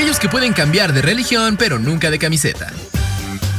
[0.00, 2.72] aquellos que pueden cambiar de religión pero nunca de camiseta.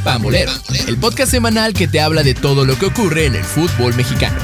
[0.04, 0.52] Pambolero,
[0.88, 4.40] el podcast semanal que te habla de todo lo que ocurre en el fútbol mexicano.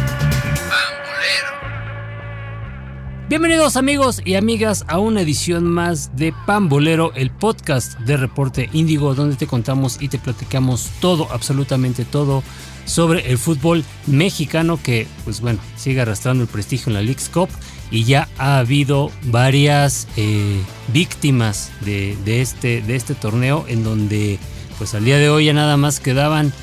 [3.30, 9.16] Bienvenidos amigos y amigas a una edición más de Pambolero, el podcast de Reporte Índigo,
[9.16, 12.43] donde te contamos y te platicamos todo, absolutamente todo,
[12.86, 17.50] sobre el fútbol mexicano que, pues bueno, sigue arrastrando el prestigio en la League's Cup
[17.91, 20.62] y ya ha habido varias eh,
[20.94, 24.40] víctimas de, este, de este torneo en donde,
[24.78, 26.54] pues al día de hoy ya nada más quedaban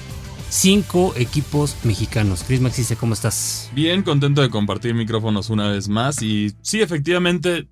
[0.50, 2.44] cinco equipos mexicanos.
[2.46, 3.70] Chris Maxise, ¿cómo estás?
[3.74, 6.22] Bien, contento de compartir micrófonos una vez más.
[6.22, 7.68] Y sí, efectivamente,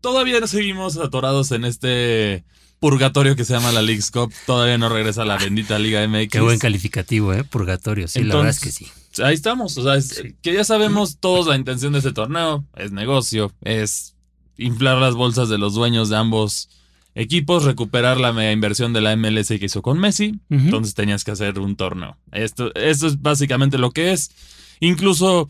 [0.00, 2.44] todavía seguimos atorados en este
[2.78, 4.32] purgatorio que se llama la League's Cup.
[4.46, 6.28] Todavía no regresa a la bendita Liga MX.
[6.28, 7.44] Qué buen calificativo, ¿eh?
[7.44, 8.08] Purgatorio.
[8.08, 8.86] Sí, la verdad es que sí.
[9.18, 9.76] Ahí estamos.
[9.78, 10.00] O sea,
[10.42, 12.64] que ya sabemos todos la intención de este torneo.
[12.76, 14.14] Es negocio, es
[14.56, 16.68] inflar las bolsas de los dueños de ambos
[17.14, 20.38] equipos, recuperar la mega inversión de la MLS que hizo con Messi.
[20.48, 22.16] Entonces tenías que hacer un torneo.
[22.32, 24.30] Esto, esto es básicamente lo que es.
[24.78, 25.48] Incluso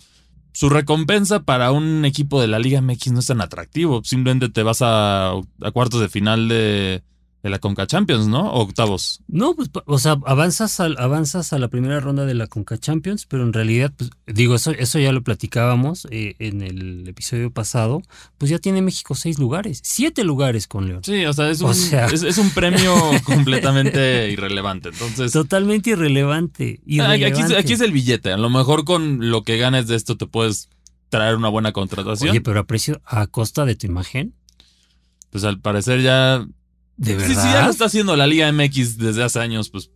[0.52, 4.02] su recompensa para un equipo de la Liga MX no es tan atractivo.
[4.04, 7.02] Simplemente te vas a, a cuartos de final de,
[7.42, 8.50] de la Conca Champions, ¿no?
[8.50, 9.20] ¿O octavos.
[9.26, 13.26] No, pues, o sea, avanzas a, avanzas a la primera ronda de la Conca Champions,
[13.26, 18.02] pero en realidad, pues, digo, eso, eso ya lo platicábamos eh, en el episodio pasado,
[18.36, 21.02] pues ya tiene México seis lugares, siete lugares con León.
[21.02, 25.32] Sí, o sea, es un, es, un premio completamente irrelevante, entonces...
[25.32, 26.80] Totalmente irrelevante.
[27.00, 30.26] Aquí, aquí es el billete, a lo mejor con lo que ganes de esto te
[30.26, 30.68] puedes
[31.08, 32.30] traer una buena contratación.
[32.30, 34.34] Oye, pero a precio, a costa de tu imagen.
[35.30, 36.46] Pues al parecer ya
[37.00, 37.28] ¿De verdad?
[37.28, 39.90] Sí, sí, ya lo está haciendo la Liga MX desde hace años, pues.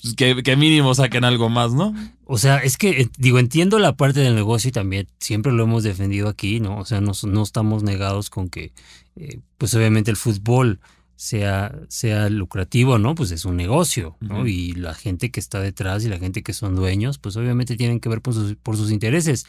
[0.00, 1.92] pues que, mínimo saquen algo más, ¿no?
[2.24, 5.64] O sea, es que, eh, digo, entiendo la parte del negocio y también siempre lo
[5.64, 6.78] hemos defendido aquí, ¿no?
[6.78, 8.72] O sea, no, no estamos negados con que,
[9.16, 10.78] eh, pues obviamente el fútbol
[11.16, 13.16] sea, sea lucrativo, ¿no?
[13.16, 14.46] Pues es un negocio, ¿no?
[14.46, 17.98] Y la gente que está detrás y la gente que son dueños, pues obviamente tienen
[17.98, 19.46] que ver por sus, por sus intereses.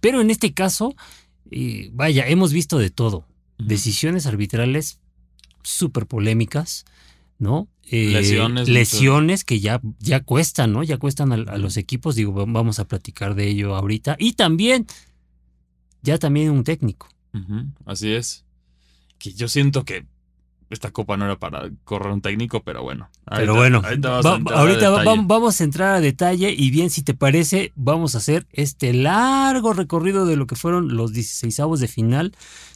[0.00, 0.96] Pero en este caso,
[1.52, 3.28] eh, vaya, hemos visto de todo.
[3.56, 4.98] Decisiones arbitrales
[5.62, 6.84] súper polémicas,
[7.38, 7.68] ¿no?
[7.90, 8.68] Eh, lesiones.
[8.68, 10.82] Lesiones que ya, ya cuestan, ¿no?
[10.82, 14.16] Ya cuestan a, los equipos, digo, vamos a platicar de ello ahorita.
[14.18, 14.86] Y también,
[16.02, 17.08] ya también un técnico.
[17.86, 18.44] así es.
[19.18, 20.06] Que yo siento que
[20.70, 23.10] esta copa no era para correr un técnico, pero bueno.
[23.28, 28.18] Pero bueno, ahorita vamos a entrar a detalle y bien, si te parece, vamos a
[28.18, 32.32] hacer este largo recorrido de lo que fueron los 16 de final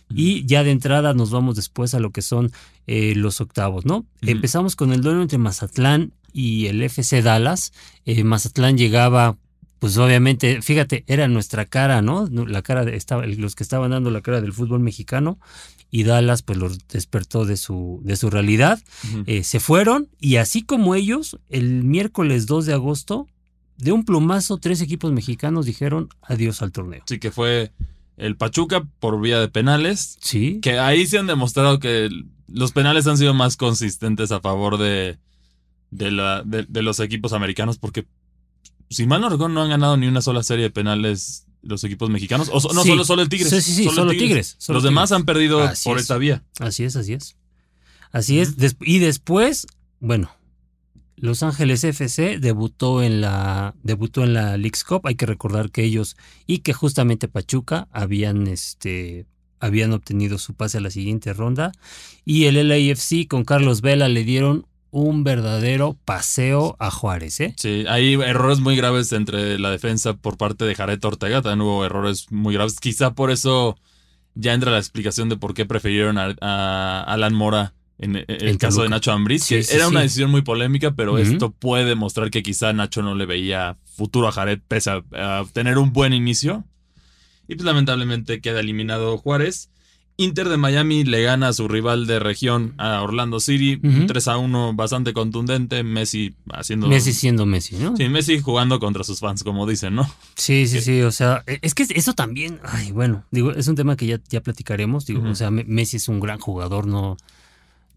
[0.08, 2.52] y ya de entrada nos vamos después a lo que son
[2.86, 4.06] eh, los octavos, ¿no?
[4.20, 7.72] Empezamos con el duelo entre Mazatlán y el FC Dallas.
[8.04, 9.36] Eh, Mazatlán llegaba
[9.84, 12.26] pues obviamente, fíjate, era nuestra cara, ¿no?
[12.26, 15.38] La cara de, estaba, los que estaban dando la cara del fútbol mexicano
[15.90, 18.80] y Dallas pues los despertó de su, de su realidad.
[19.26, 23.28] Eh, se fueron y así como ellos, el miércoles 2 de agosto,
[23.76, 27.02] de un plumazo, tres equipos mexicanos dijeron adiós al torneo.
[27.06, 27.70] Sí, que fue
[28.16, 30.16] el Pachuca por vía de penales.
[30.20, 30.60] Sí.
[30.60, 32.08] Que ahí se han demostrado que
[32.46, 35.18] los penales han sido más consistentes a favor de,
[35.90, 38.06] de, la, de, los equipos americanos porque
[38.90, 42.10] si mal no recuerdo no han ganado ni una sola serie de penales los equipos
[42.10, 42.50] mexicanos.
[42.52, 43.50] O no, solo, solo el Tigres.
[43.50, 44.58] Sí, sí, sí, solo, Tigres.
[44.68, 46.44] los demás han perdido por esta vía.
[46.60, 47.36] Así es, así es.
[48.12, 48.54] Así es.
[48.80, 49.66] y después,
[49.98, 50.30] bueno,
[51.16, 55.06] los Ángeles FC debutó en la debutó en la League's Cup.
[55.06, 56.16] Hay que recordar que ellos
[56.46, 59.26] y que justamente Pachuca habían este
[59.60, 61.72] habían obtenido su pase a la siguiente ronda
[62.24, 67.54] y el LAFC con Carlos Vela le dieron un verdadero paseo a Juárez, ¿eh?
[67.56, 71.84] Sí, hay errores muy graves entre la defensa por parte de Jared Ortega, también hubo
[71.84, 72.78] errores muy graves.
[72.78, 73.76] Quizá por eso
[74.34, 78.88] ya entra la explicación de por qué prefirieron a Alan Mora en, el caso de
[78.88, 83.02] Nacho Ambriz, que era una decisión muy polémica, pero esto puede demostrar que quizá Nacho
[83.02, 86.64] no le veía futuro a Jared pese a, tener un buen inicio.
[87.46, 89.70] Y pues lamentablemente queda eliminado Juárez.
[90.16, 94.38] Inter de Miami le gana a su rival de región a Orlando City, 3 a
[94.38, 96.86] 1 bastante contundente, Messi haciendo...
[96.86, 97.96] Messi siendo Messi, ¿no?
[97.96, 100.08] Sí, Messi jugando contra sus fans, como dicen, ¿no?
[100.36, 103.74] Sí, sí, sí, o sea, e, es que eso también, ay, bueno, digo, es un
[103.74, 107.16] tema que ya, ya platicaremos, digo, o sea, Messi es un gran jugador, no,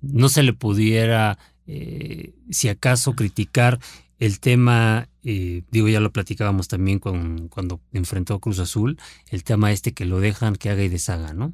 [0.02, 3.80] no se le pudiera, eh, si acaso, criticar
[4.20, 8.98] el tema, eh, digo, ya lo platicábamos también con, cuando enfrentó a Cruz Azul,
[9.30, 11.54] el tema este que lo dejan que haga y deshaga, ¿no?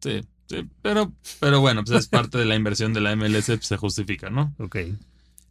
[0.00, 3.66] Sí, sí, pero, pero bueno, pues es parte de la inversión de la MLS, pues
[3.66, 4.54] se justifica, ¿no?
[4.58, 4.76] Ok.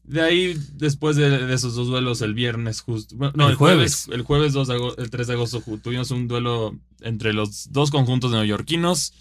[0.04, 3.16] De ahí, después de, esos dos duelos, el viernes justo.
[3.36, 4.08] no, el, jueves.
[4.12, 9.14] El jueves 2 el 3 de agosto tuvimos un duelo entre los dos conjuntos neoyorquinos.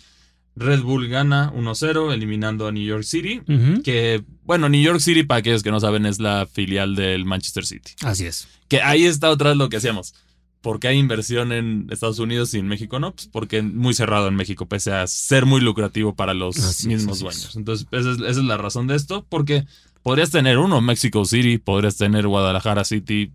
[0.57, 3.41] Red Bull gana 1-0, eliminando a New York City.
[3.83, 7.65] Que, bueno, New York City, para aquellos que no saben, es la filial del Manchester
[7.65, 7.93] City.
[8.03, 8.49] Así es.
[8.69, 10.15] Que ahí está otra vez lo que hacíamos.
[10.61, 13.15] ¿Por qué hay inversión en Estados Unidos y en México no?
[13.15, 17.57] Pues porque muy cerrado en México, pese a ser muy lucrativo para los mismos dueños.
[17.57, 19.65] Entonces, esa es, la razón de esto, porque
[20.03, 23.33] podrías tener uno, Mexico City, podrías tener Guadalajara City,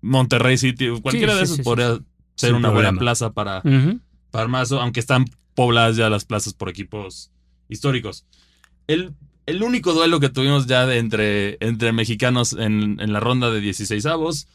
[0.00, 2.00] Monterrey City, cualquiera de esos podría
[2.34, 3.62] ser una buena plaza para,
[4.32, 7.30] para más, aunque están pobladas ya las plazas por equipos
[7.68, 8.26] históricos.
[8.86, 9.14] El,
[9.46, 13.60] el único duelo que tuvimos ya de entre, entre mexicanos en, en la ronda de
[13.60, 14.48] 16 avos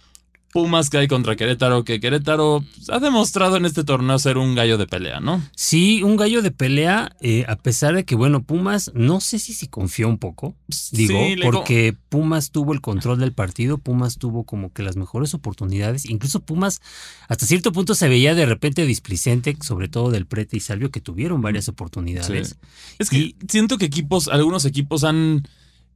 [0.52, 4.56] Pumas que hay contra Querétaro, que Querétaro pues, ha demostrado en este torneo ser un
[4.56, 5.44] gallo de pelea, ¿no?
[5.56, 9.54] Sí, un gallo de pelea, eh, a pesar de que, bueno, Pumas, no sé si
[9.54, 10.56] se confió un poco,
[10.92, 16.06] digo, porque Pumas tuvo el control del partido, Pumas tuvo como que las mejores oportunidades,
[16.06, 16.82] incluso Pumas
[17.28, 21.02] hasta cierto punto se veía de repente displicente, sobre todo del Prete y Salvio, que
[21.02, 22.58] tuvieron varias oportunidades.
[22.98, 25.44] Es que siento que equipos, algunos equipos han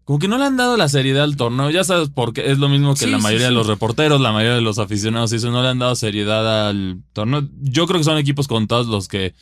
[0.06, 1.70] como que no le han dado la seriedad al torneo.
[1.70, 4.62] Ya sabes, porque es lo mismo que la mayoría de los reporteros, la mayoría de
[4.62, 7.48] los aficionados, y eso no le han dado seriedad al torneo.
[7.62, 9.34] Yo creo que son equipos contados los que,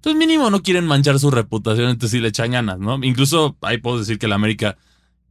[0.00, 2.98] pues mínimo, no quieren manchar su reputación, entonces sí le echan ganas, ¿no?
[3.02, 4.78] Incluso ahí puedo decir que la América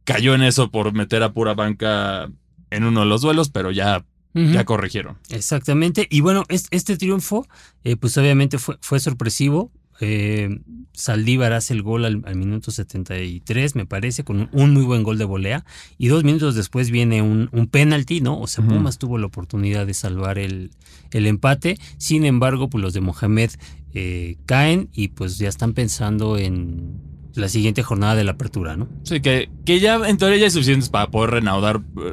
[0.04, 2.30] cayó en eso por meter a pura banca
[2.70, 5.18] en uno de los duelos, pero ya ya corrigieron.
[5.28, 6.06] Exactamente.
[6.08, 7.48] Y bueno, este, triunfo,
[7.82, 9.72] eh, pues obviamente fue, fue sorpresivo.
[10.00, 10.60] Eh,
[10.92, 15.24] Saldívar hace el gol al, minuto 73, me parece, con un, muy buen gol de
[15.24, 15.64] volea.
[15.98, 18.38] Y dos minutos después viene un, un penalti, ¿no?
[18.38, 20.70] O sea, Pumas tuvo la oportunidad de salvar el,
[21.10, 21.78] el, empate.
[21.96, 23.50] Sin embargo, pues los de Mohamed
[23.94, 27.00] eh, caen y pues ya están pensando en
[27.34, 28.88] la siguiente jornada de la apertura, ¿no?
[29.04, 32.12] Sí, que, que ya en teoría ya es suficiente para poder renaudar eh,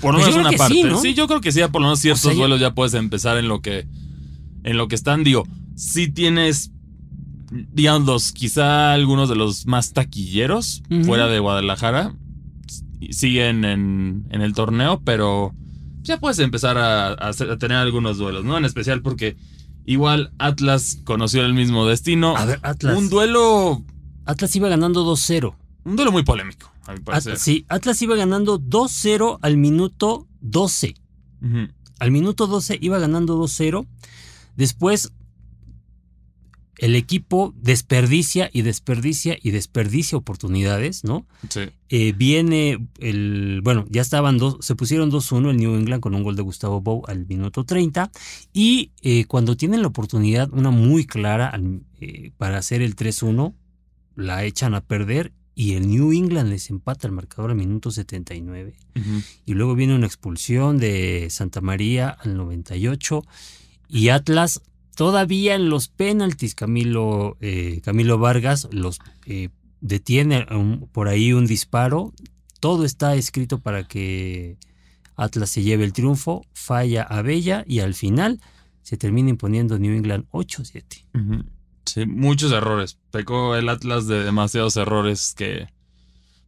[0.00, 0.74] por lo pues menos una parte.
[0.74, 3.48] Sí, sí, yo creo que sí, por lo menos ciertos vuelos ya puedes empezar en
[3.48, 3.86] lo que
[4.62, 5.24] en lo que están.
[5.24, 6.73] Digo, si tienes
[7.50, 12.14] digamos, quizá algunos de los más taquilleros fuera de Guadalajara
[13.10, 15.54] siguen en, el torneo, pero
[16.02, 18.56] ya puedes empezar a, tener algunos duelos, ¿no?
[18.56, 19.36] En especial porque
[19.84, 22.36] igual Atlas conoció el mismo destino.
[22.36, 22.96] A ver, Atlas.
[22.96, 23.82] Un duelo.
[24.24, 25.54] Atlas iba ganando 2-0.
[25.84, 27.38] Un duelo muy polémico, a mi parecer.
[27.38, 30.94] sí, Atlas iba ganando 2-0 al minuto 12.
[31.98, 33.86] Al minuto 12 iba ganando 2-0.
[34.56, 35.12] Después
[36.78, 41.26] el equipo desperdicia y desperdicia y desperdicia oportunidades, ¿no?
[41.48, 41.62] Sí.
[41.88, 46.22] Eh, viene el, bueno, ya estaban dos, se pusieron 2-1 el New England con un
[46.22, 48.10] gol de Gustavo Bow al minuto 30
[48.52, 51.52] y eh, cuando tienen la oportunidad, una muy clara
[52.00, 53.54] eh, para hacer el 3-1,
[54.16, 58.74] la echan a perder y el New England les empata el marcador al minuto 79
[59.46, 63.22] y luego viene una expulsión de Santa María al 98
[63.88, 64.62] y Atlas
[64.94, 69.48] Todavía en los penaltis, Camilo, eh, Camilo Vargas los eh,
[69.80, 70.46] detiene
[70.92, 72.12] por ahí un disparo.
[72.60, 74.56] Todo está escrito para que
[75.16, 76.46] Atlas se lleve el triunfo.
[76.52, 78.40] Falla a Bella y al final
[78.82, 81.44] se termina imponiendo New England 8-7.
[81.86, 82.98] Sí, muchos errores.
[83.10, 85.68] Pecó el Atlas de demasiados errores que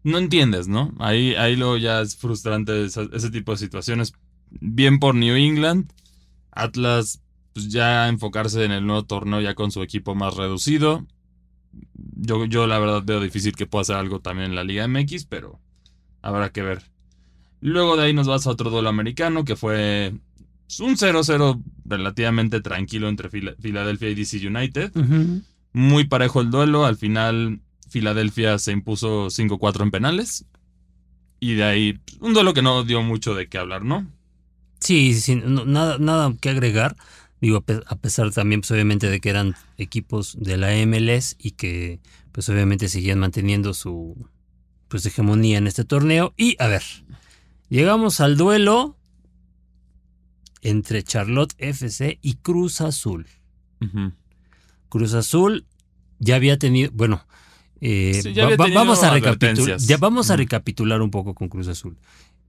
[0.03, 0.95] no entiendes, ¿no?
[0.99, 4.13] Ahí, ahí luego ya es frustrante ese tipo de situaciones.
[4.51, 5.93] Bien por New England.
[6.53, 7.21] Atlas
[7.57, 11.07] pues ya enfocarse en el nuevo torneo ya con su equipo más reducido.
[11.95, 15.25] Yo, yo la verdad veo difícil que pueda hacer algo también en la Liga MX,
[15.25, 15.59] pero
[16.21, 16.83] habrá que ver.
[17.63, 20.13] Luego de ahí nos vas a otro duelo americano que fue
[20.81, 24.93] un 0-0 relativamente tranquilo entre Filadelfia y DC United.
[25.73, 26.85] Muy parejo el duelo.
[26.85, 30.45] Al final Filadelfia se impuso 5-4 en penales.
[31.41, 34.07] Y de ahí un duelo que no dio mucho de qué hablar, ¿no?
[34.79, 36.97] Sí, sí nada, nada que agregar.
[37.41, 42.01] Digo, a pesar también, pues, obviamente, de que eran equipos de la MLS y que,
[42.33, 44.29] pues, obviamente, seguían manteniendo su
[44.89, 46.33] pues, hegemonía en este torneo.
[46.37, 46.83] Y, a ver,
[47.69, 48.97] llegamos al duelo
[50.63, 53.27] entre Charlotte FC y Cruz Azul.
[54.89, 55.67] Cruz Azul
[56.19, 57.27] ya había tenido, bueno,
[57.81, 58.23] eh,
[58.57, 61.99] vamos, a recapitular, ya vamos a recapitular un poco con Cruz Azul.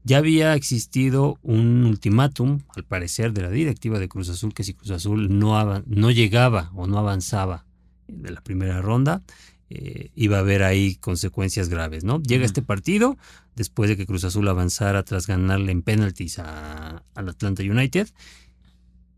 [0.08, 4.74] Ya había existido un ultimátum, al parecer, de la directiva de Cruz Azul, que si
[4.74, 7.66] Cruz Azul no, no llegaba o no avanzaba
[8.08, 9.22] de la primera ronda,
[9.70, 12.22] eh, iba a haber ahí consecuencias graves, ¿no?
[12.22, 13.18] Llega este partido,
[13.58, 18.08] después de que Cruz Azul avanzara tras ganarle en penaltis al Atlanta United,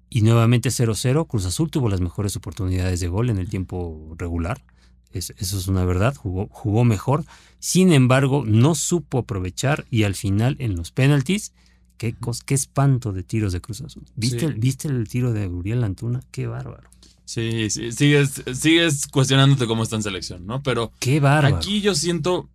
[0.10, 4.64] y nuevamente 0-0, Cruz Azul tuvo las mejores oportunidades de gol en el tiempo regular
[5.12, 7.26] eso es una verdad, jugó, jugó mejor.
[7.60, 11.54] Sin embargo, no supo aprovechar y al final en los penaltis,
[11.98, 14.04] qué, qué espanto de tiros de Cruz Azul.
[14.16, 16.22] ¿Viste, ¿Viste el tiro de Uriel Antuna?
[16.32, 16.90] Qué bárbaro.
[17.26, 20.64] Sí, sí, sigues, sigues cuestionándote cómo está en selección, ¿no?
[20.64, 21.58] Pero Qué bárbaro.
[21.58, 22.50] aquí yo siento.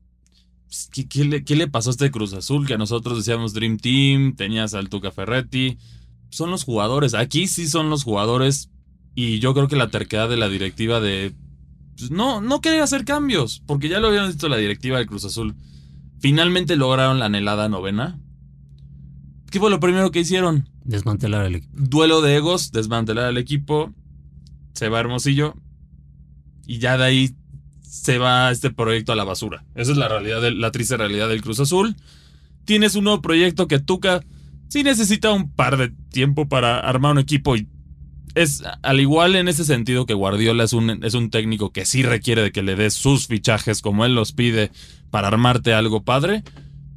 [0.67, 2.67] pues, ¿Qué, qué le, qué le pasó a este Cruz Azul?
[2.67, 5.79] Que nosotros decíamos Dream Team, tenías al Tuca Ferretti.
[6.31, 7.15] Son los jugadores.
[7.15, 8.71] Aquí sí son los jugadores.
[9.15, 11.33] Y yo creo que la terquedad de la directiva de.
[11.97, 13.63] Pues, no, no querer hacer cambios.
[13.67, 15.55] Porque ya lo habían visto la directiva de Cruz Azul.
[16.21, 18.19] Finalmente lograron la anhelada novena.
[19.51, 20.69] ¿Qué fue lo primero que hicieron?
[20.85, 21.73] Desmantelar el equipo.
[21.77, 23.93] duelo de egos, desmantelar al equipo,
[24.75, 25.55] se va Hermosillo
[26.67, 27.35] y ya de ahí
[27.83, 29.65] se va este proyecto a la basura.
[29.75, 31.95] Esa es la realidad, de- la triste realidad del Cruz Azul.
[32.65, 34.23] Tienes un nuevo proyecto que Tuca
[34.69, 37.69] sí necesita un par de tiempo para armar un equipo y
[38.35, 42.03] es al igual en ese sentido que Guardiola es un, es un técnico que sí
[42.03, 44.71] requiere de que le des sus fichajes como él los pide
[45.11, 46.43] para armarte algo padre.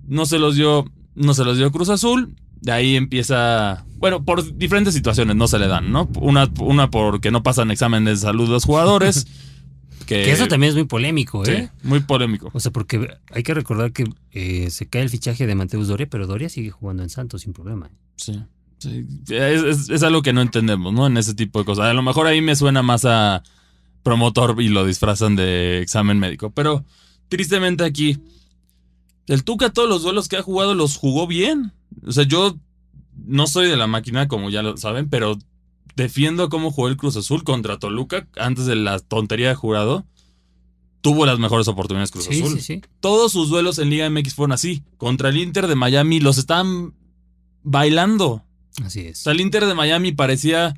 [0.07, 2.35] No se los dio, no se los dio Cruz Azul.
[2.59, 6.09] De ahí empieza, bueno, por diferentes situaciones no se le dan, ¿no?
[6.19, 9.27] Una, una porque no pasan exámenes de salud los jugadores.
[10.07, 11.69] que, Que eso también es muy polémico, sí, ¿eh?
[11.83, 12.49] muy polémico.
[12.53, 16.07] O sea, porque hay que recordar que eh, se cae el fichaje de Mateus Doria,
[16.09, 17.91] pero Doria sigue jugando en Santos sin problema.
[18.15, 18.41] Sí.
[18.79, 19.05] Sí.
[19.29, 21.07] Es, es- es algo que no entendemos, ¿no?
[21.07, 21.85] En ese tipo de cosas.
[21.85, 23.43] A lo mejor ahí me suena más a
[24.03, 26.51] promotor y lo disfrazan de examen médico.
[26.51, 26.85] Pero
[27.29, 28.17] tristemente aquí,
[29.27, 31.73] el Tuca todos los duelos que ha jugado los jugó bien.
[32.05, 32.57] O sea, yo
[33.25, 35.37] no soy de la máquina, como ya lo saben, pero
[35.95, 40.05] defiendo cómo jugó el Cruz Azul contra Toluca antes de la tontería de jurado.
[41.01, 42.81] Tuvo las mejores oportunidades Cruz Sí, Azul sí, sí.
[42.99, 44.83] todos sus duelos en Liga MX fueron así.
[44.97, 46.93] Contra el Inter de Miami los estaban
[47.63, 48.43] bailando.
[48.83, 49.19] Así O es.
[49.19, 50.73] sea, el Inter de Miami parecía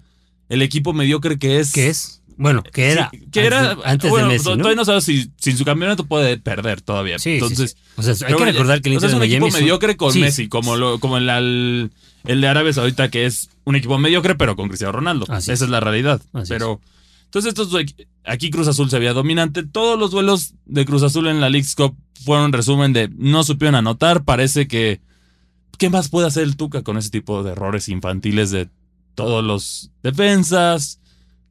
[0.49, 1.71] el equipo mediocre que es.
[1.71, 2.21] ¿Qué es?
[2.37, 3.09] Bueno, que era.
[3.11, 3.71] Sí, que era.
[3.71, 4.57] antes, antes bueno, de Messi, ¿no?
[4.57, 7.19] Todavía no sabes si sin su campeonato puede perder todavía.
[7.19, 7.77] Sí, Entonces, sí.
[7.97, 9.61] O sea, hay que recordar que el o sea, Inter es un de equipo Miami
[9.61, 11.91] mediocre con Messi, como, lo, como el, el,
[12.25, 15.25] el de Arabia Saudita, que es un equipo mediocre, pero con Cristiano Ronaldo.
[15.27, 15.69] Así Esa es.
[15.69, 16.21] la realidad.
[16.31, 16.79] Así pero.
[17.25, 17.69] Entonces, estos,
[18.23, 19.63] aquí Cruz Azul se veía dominante.
[19.63, 23.43] Todos los duelos de Cruz Azul en la League's Cup fueron un resumen de no
[23.43, 24.23] supieron anotar.
[24.23, 25.01] Parece que.
[25.79, 28.67] ¿Qué más puede hacer el Tuca con ese tipo de errores infantiles de
[29.15, 30.99] todos los defensas,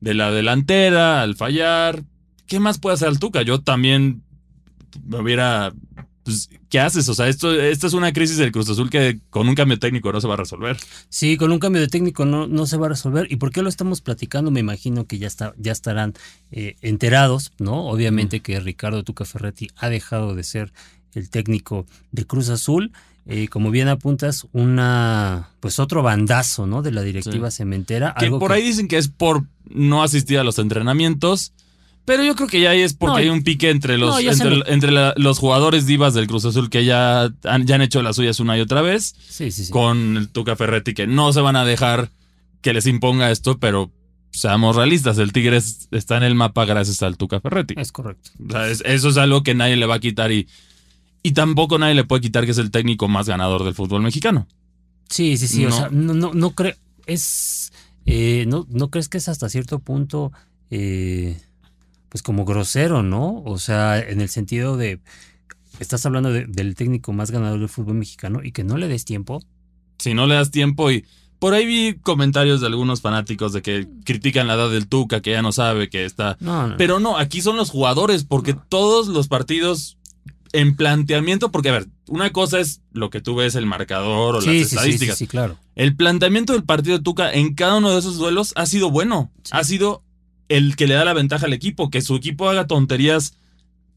[0.01, 2.05] de la delantera, al fallar?
[2.47, 3.41] ¿Qué más puede hacer el Tuca?
[3.41, 4.23] Yo también
[5.03, 5.73] me hubiera.
[6.25, 7.09] Pues, ¿Qué haces?
[7.09, 10.13] O sea, esto, esta es una crisis del Cruz Azul que con un cambio técnico
[10.13, 10.77] no se va a resolver.
[11.09, 13.33] Sí, con un cambio de técnico no, no se va a resolver.
[13.33, 14.51] ¿Y por qué lo estamos platicando?
[14.51, 16.13] Me imagino que ya, está, ya estarán
[16.51, 17.87] eh, enterados, ¿no?
[17.87, 20.75] Obviamente que Ricardo Tuca Ferretti ha dejado de ser
[21.15, 22.93] el técnico de Cruz Azul.
[23.31, 26.81] Eh, como bien apuntas, una pues otro bandazo, ¿no?
[26.83, 28.15] De la directiva cementera.
[28.19, 31.53] Que algo por que- ahí dicen que es por no asistir a los entrenamientos.
[32.07, 34.19] Pero yo creo que ya ahí es porque No, hay un pique entre los no,
[34.19, 37.83] entre, me- entre la- los jugadores divas del Cruz Azul que ya han, ya han
[37.83, 39.15] hecho las suyas una y otra vez.
[39.29, 39.71] Sí, sí, sí.
[39.71, 42.11] Con el Tuca Ferretti que no se van a dejar
[42.63, 43.91] que les imponga esto, pero
[44.31, 47.75] seamos realistas, el Tigres está en el mapa gracias al Tuca Ferretti.
[47.77, 48.31] Es correcto.
[48.49, 50.49] O sea, es- eso es algo que nadie le va a quitar y,
[51.23, 54.47] y tampoco nadie le puede quitar que es el técnico más ganador del fútbol mexicano.
[55.09, 55.65] Sí, sí, sí.
[55.67, 56.75] O sea, no, no, no creo.
[57.07, 57.73] Es.
[58.07, 60.33] eh, no, ¿No crees que es hasta cierto punto.
[60.71, 61.41] eh,
[62.11, 63.43] pues como grosero, ¿no?
[63.45, 65.01] O sea, en el sentido de.
[65.79, 69.05] Estás hablando de- del técnico más ganador del fútbol mexicano y que no le des
[69.05, 69.43] tiempo.
[69.99, 71.05] si no le das tiempo y
[71.41, 75.33] por ahí vi comentarios de algunos fanáticos de que critican la edad del Tuca, que
[75.33, 76.37] ya no sabe que está.
[76.41, 76.77] No, no.
[76.79, 79.98] Pero no, aquí son los jugadores, porque todos los partidos
[80.53, 84.41] en planteamiento, porque a ver, una cosa es lo que tú ves, el marcador o
[84.41, 85.19] sí, las sí, sí, sí, estadísticas.
[85.19, 85.57] sí, claro.
[85.75, 89.31] El planteamiento del partido de Tuca en cada uno de esos duelos ha sido bueno.
[89.51, 90.03] Ha sido
[90.49, 93.35] el que le da la ventaja al equipo, que su equipo haga tonterías.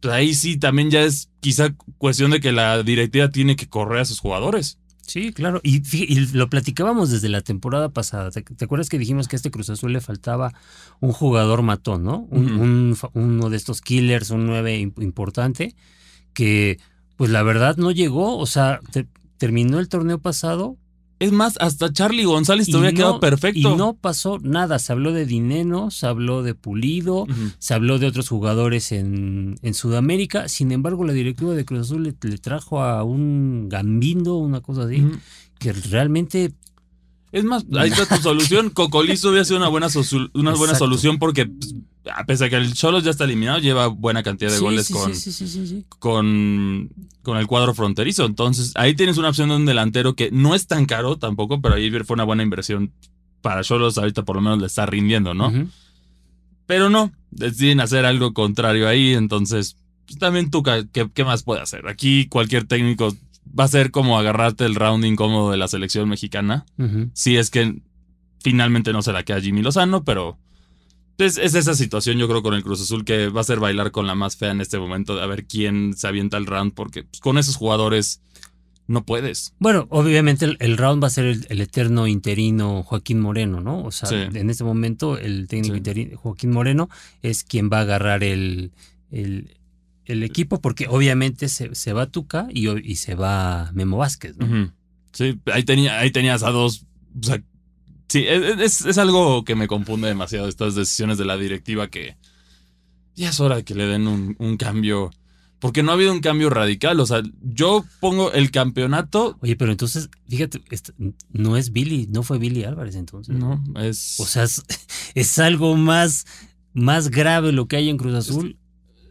[0.02, 4.00] Pues ahí sí también ya es quizá cuestión de que la directiva tiene que correr
[4.02, 4.78] a sus jugadores.
[5.06, 5.60] Sí, claro.
[5.64, 8.32] Y, y lo platicábamos desde la temporada pasada.
[8.32, 10.54] ¿Te, te acuerdas que dijimos que a este Cruz Azul le faltaba
[11.02, 12.20] un jugador matón, ¿no?
[12.30, 15.76] Un- uno de estos killers, un 9 importante,
[16.34, 16.80] que
[17.16, 18.38] pues la verdad no llegó.
[18.38, 19.08] O sea, te-
[19.38, 20.78] terminó el torneo pasado
[21.20, 23.60] Es más, hasta Charlie González hubiera no- quedado perfecto.
[23.74, 24.80] Y no pasó nada.
[24.80, 27.28] Se habló de Dineno, se habló de Pulido,
[27.60, 30.48] se habló de otros jugadores en, en Sudamérica.
[30.50, 34.84] Sin embargo, la directiva de Cruz Azul le, le trajo a un Gambindo, una cosa
[34.86, 35.06] así,
[35.60, 36.54] que realmente
[37.32, 38.72] Es más, ahí está tu solución.
[38.72, 39.88] Cocolizo hubiera sido una buena,
[40.34, 41.76] una buena solución porque, pues,
[42.10, 44.88] a pesar de que el Cholos ya está eliminado, lleva buena cantidad de Sí, goles
[44.88, 46.90] sí, con, sí, con,
[47.22, 48.26] con el cuadro fronterizo.
[48.26, 51.76] Entonces, ahí tienes una opción de un delantero que no es tan caro tampoco, pero
[51.76, 52.92] ahí fue una buena inversión
[53.42, 53.98] para Cholos.
[53.98, 55.52] Ahorita por lo menos le está rindiendo, ¿no?
[56.66, 59.14] Pero no, deciden hacer algo contrario ahí.
[59.14, 61.88] Entonces, pues, también tú, ¿qué, ¿qué más puede hacer?
[61.88, 63.16] Aquí cualquier técnico
[63.58, 66.66] va a ser como agarrarte el round incómodo de la selección mexicana.
[67.14, 67.82] Si es que
[68.44, 70.38] finalmente no se la queda Jimmy Lozano, pero
[71.18, 74.08] Es, esa situación, yo creo, con el Cruz Azul que va a ser bailar con
[74.08, 77.04] la más fea en este momento, de a ver quién se avienta el round, porque
[77.04, 78.22] pues, con esos jugadores
[78.88, 79.54] no puedes.
[79.60, 83.84] Bueno, obviamente el, round va a ser el, eterno interino Joaquín Moreno, ¿no?
[83.84, 86.90] O sea, en este momento el técnico interino Joaquín Moreno
[87.22, 88.72] es quien va a agarrar el,
[89.12, 94.74] el, equipo, porque obviamente se, se va Tuca y, y, se va Memo Vázquez, ¿no?
[95.14, 96.86] Sí, ahí, tenía, ahí tenías a dos.
[97.20, 97.42] O sea,
[98.12, 102.18] sí, es, es, algo que me confunde demasiado estas decisiones de la directiva que
[103.16, 105.12] ya es hora de que le den un, un cambio
[105.62, 107.00] porque no ha habido un cambio radical.
[107.00, 109.38] O sea, yo pongo el campeonato.
[109.42, 110.60] Oye, pero entonces, fíjate,
[111.30, 113.36] no es Billy, no fue Billy Álvarez entonces.
[113.36, 114.20] No, es.
[114.20, 114.44] O sea,
[115.14, 116.26] es, algo más,
[116.74, 118.58] más grave lo que hay en Cruz Azul.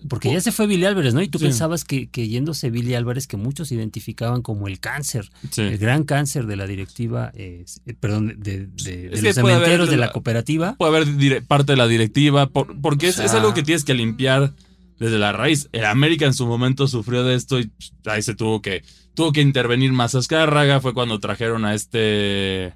[0.08, 1.22] Porque ya se fue Billy Álvarez, ¿no?
[1.22, 5.78] Y tú pensabas que, que, yéndose Billy Álvarez, que muchos identificaban como el cáncer, el
[5.78, 7.64] gran cáncer de la directiva, eh,
[8.00, 8.68] perdón, de,
[9.10, 10.76] los cementeros de la, cooperativa.
[10.76, 14.54] Puede haber parte de la directiva, porque es, es, algo que tienes que limpiar
[15.00, 15.68] desde la raíz.
[15.72, 17.72] El América en su momento sufrió de esto y
[18.04, 20.80] ahí se tuvo que, tuvo que intervenir más Azcárraga.
[20.80, 22.74] Fue cuando trajeron a este.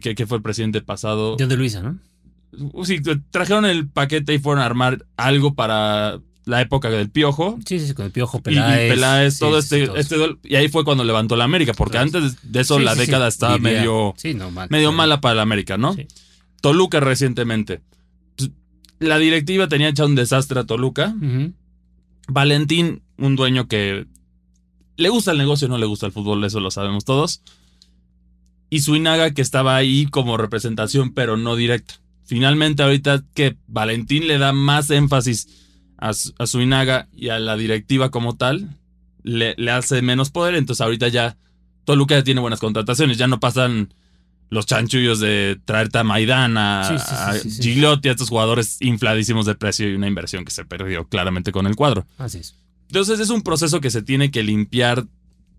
[0.00, 1.36] ¿qué, fue el presidente pasado?
[1.38, 1.98] John de Luisa, ¿no?
[2.52, 3.00] Uh, sí,
[3.30, 7.58] trajeron el paquete y fueron a armar algo para la época del Piojo.
[7.66, 8.86] Sí, sí, con el Piojo, Peláez.
[8.86, 12.60] Y, Peláez, todo este, este y ahí fue cuando levantó la América, porque antes de
[12.60, 14.14] eso la década estaba medio,
[14.70, 15.96] medio mala para la América, ¿no?
[16.60, 17.82] Toluca recientemente
[18.98, 21.14] la directiva tenía echado un desastre a Toluca.
[22.28, 24.06] Valentín, un dueño que
[24.96, 27.42] le gusta el negocio, no le gusta el fútbol, eso lo sabemos todos.
[28.70, 31.94] Y Suinaga, que estaba ahí como representación, pero no directa.
[32.28, 35.48] Finalmente, ahorita que Valentín le da más énfasis
[35.96, 38.76] a, a Suinaga y a la directiva como tal,
[39.22, 40.54] le, le hace menos poder.
[40.54, 41.38] Entonces, ahorita ya
[41.86, 43.94] Toluca ya tiene buenas contrataciones, ya no pasan
[44.50, 49.94] los chanchullos de traerte a Maidana, a, Gigliotti, a estos jugadores infladísimos de precio y
[49.94, 52.06] una inversión que se perdió claramente con el cuadro.
[52.18, 52.56] Así es.
[52.88, 55.06] Entonces es un proceso que se tiene que limpiar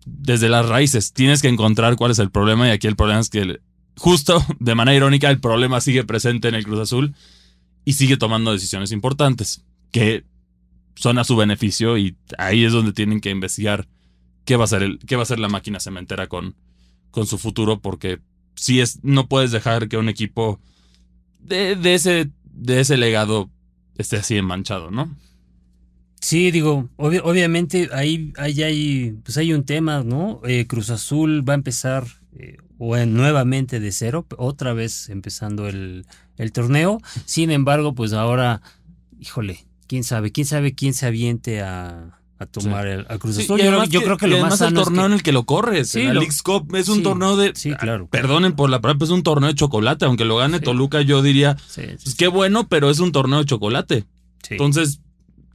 [0.06, 1.12] desde las raíces.
[1.12, 3.60] Tienes que encontrar cuál es el problema y aquí el problema es que
[4.00, 7.14] justo de manera irónica el problema sigue presente en el Cruz Azul
[7.84, 10.24] y sigue tomando decisiones importantes que
[10.94, 13.86] son a su beneficio y ahí es donde tienen que investigar
[14.44, 16.56] qué va a ser, el, qué va a ser la máquina cementera con,
[17.10, 18.20] con su futuro porque
[18.54, 20.60] si es, no puedes dejar que un equipo
[21.38, 23.50] de, ese, de ese legado
[23.98, 25.14] esté así manchado, ¿no?
[26.20, 30.40] Sí, digo, obviamente ahí, ahí, hay, pues hay un tema, ¿no?
[30.44, 36.06] Eh, Cruz Azul va a empezar eh, o nuevamente de cero, otra vez empezando el,
[36.38, 36.98] el, torneo.
[37.26, 38.62] Sin embargo, pues ahora,
[39.20, 43.60] híjole, quién sabe, quién sabe quién se aviente a, a tomar el, a Cruz Azul.
[43.90, 45.90] yo, creo que lo más sano el torneo en el que lo corres.
[45.90, 47.52] Sí, el Cup es un torneo de.
[47.54, 48.08] Sí, claro.
[48.08, 50.06] Perdonen por la palabra, es un torneo de chocolate.
[50.06, 51.58] Aunque lo gane Toluca, yo diría.
[51.74, 54.06] Pues qué bueno, pero es un torneo de chocolate.
[54.48, 55.02] Entonces,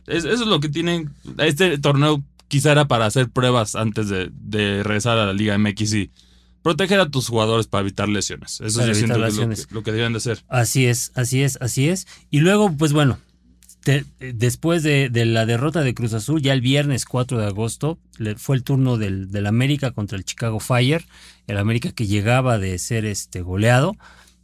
[0.05, 1.09] eso es lo que tienen.
[1.39, 5.93] Este torneo quizá era para hacer pruebas antes de, de regresar a la Liga MX
[5.95, 6.11] y
[6.65, 8.59] proteger a tus jugadores para evitar lesiones.
[8.59, 10.43] Eso es lo que deben de hacer.
[10.47, 12.07] Así es, así es, así es.
[12.31, 13.19] Y luego, pues bueno,
[14.19, 17.99] después de, la derrota de Cruz Azul, ya el viernes 4 de agosto,
[18.37, 21.05] fue el turno del, América contra el Chicago Fire,
[21.45, 23.95] el América que llegaba de ser este goleado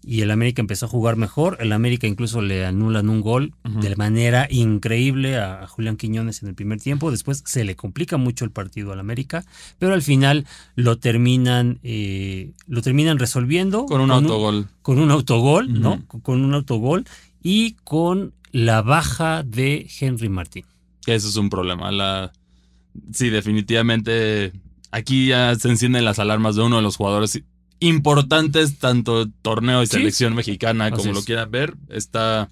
[0.03, 3.95] y el América empezó a jugar mejor, el América incluso le anulan un gol de
[3.95, 8.51] manera increíble a, Julián Quiñones en el primer tiempo, después se le complica mucho el
[8.51, 9.45] partido al América,
[9.79, 13.85] pero al final lo terminan, eh, lo terminan resolviendo.
[13.85, 14.67] Con un autogol.
[14.81, 16.03] con un autogol, ¿no?
[16.07, 17.05] Con un autogol
[17.43, 20.65] y con la baja de Henry Martín.
[21.05, 21.91] Eso es un problema.
[21.91, 22.31] La...
[23.13, 24.51] Sí, definitivamente
[24.91, 27.41] aquí ya se encienden las alarmas de uno de los jugadores
[27.82, 31.76] importantes, tanto torneo y selección mexicana, como lo quieran ver.
[31.89, 32.50] Está,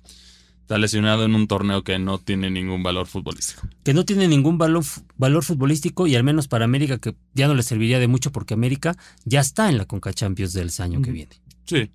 [0.62, 3.68] está lesionado en un torneo que no tiene ningún valor futbolístico.
[3.84, 4.84] Que no tiene ningún valor,
[5.18, 8.56] valor futbolístico y al menos para América, que ya no le serviría de mucho porque
[8.56, 11.40] América ya está en la Conca Champions del año que viene.
[11.66, 11.92] Sí.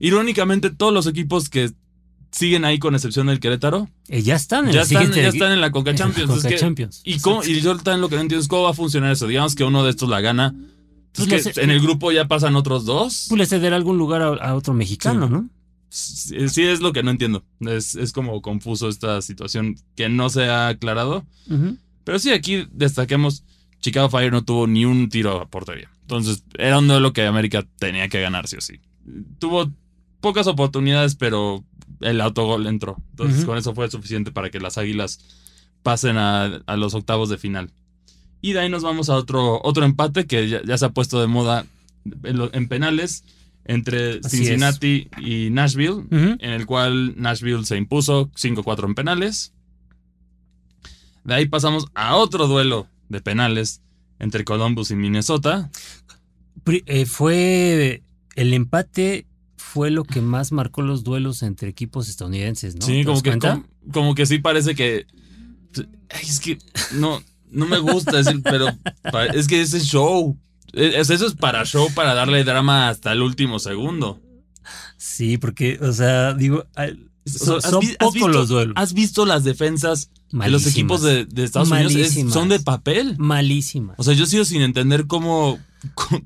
[0.00, 1.70] Irónicamente, todos los equipos que
[2.32, 3.88] siguen ahí con excepción del Querétaro.
[4.08, 7.02] Eh, ya están en ya están, ya están en la Coca Champions.
[7.04, 9.28] y, cómo, y yo también lo que no entiendo es cómo va a funcionar eso.
[9.28, 10.52] Digamos que uno de estos la gana.
[11.14, 13.26] Pues que en el grupo ya pasan otros dos.
[13.28, 15.48] Pues le cederá algún lugar a, otro mexicano, ¿no?
[15.90, 17.44] Sí, es lo que no entiendo.
[17.60, 21.26] Es, es, como confuso esta situación que no se ha aclarado.
[22.04, 23.44] Pero sí, aquí destaquemos,
[23.80, 25.90] Chicago Fire no tuvo ni un tiro a portería.
[26.02, 28.80] Entonces, era un duelo que América tenía que ganar, sí o sí.
[29.38, 29.70] Tuvo
[30.20, 31.64] pocas oportunidades, pero
[32.00, 32.96] el autogol entró.
[33.10, 35.18] Entonces, con eso fue suficiente para que las Águilas
[35.82, 37.70] pasen a, los octavos de final.
[38.42, 41.28] Y de ahí nos vamos a otro, otro empate que ya, se ha puesto de
[41.28, 41.64] moda
[42.24, 43.24] en, penales
[43.64, 49.52] entre Cincinnati y Nashville, en el cual Nashville se impuso 5-4 en penales.
[51.22, 53.80] De ahí pasamos a otro duelo de penales
[54.18, 55.70] entre Columbus y Minnesota.
[56.66, 58.02] Eh, fue
[58.34, 59.26] el empate
[59.72, 62.84] fue lo que más marcó los duelos entre equipos estadounidenses, ¿no?
[62.84, 63.38] Sí, como que,
[63.90, 65.06] como, que sí parece que.
[66.10, 66.58] es que
[66.92, 68.66] no, no me gusta decir, pero
[69.34, 70.36] es que ese show.
[70.72, 74.20] eso es para show, para darle drama hasta el último segundo.
[74.96, 76.64] Sí, porque, o sea, digo,
[77.26, 77.60] son,
[77.98, 78.74] pocos los duelos.
[78.76, 82.32] ¿Has visto las defensas de los equipos de, Estados Unidos?
[82.32, 83.16] son de papel.
[83.18, 83.96] Malísimas.
[83.98, 85.58] O sea, yo sigo sin entender cómo,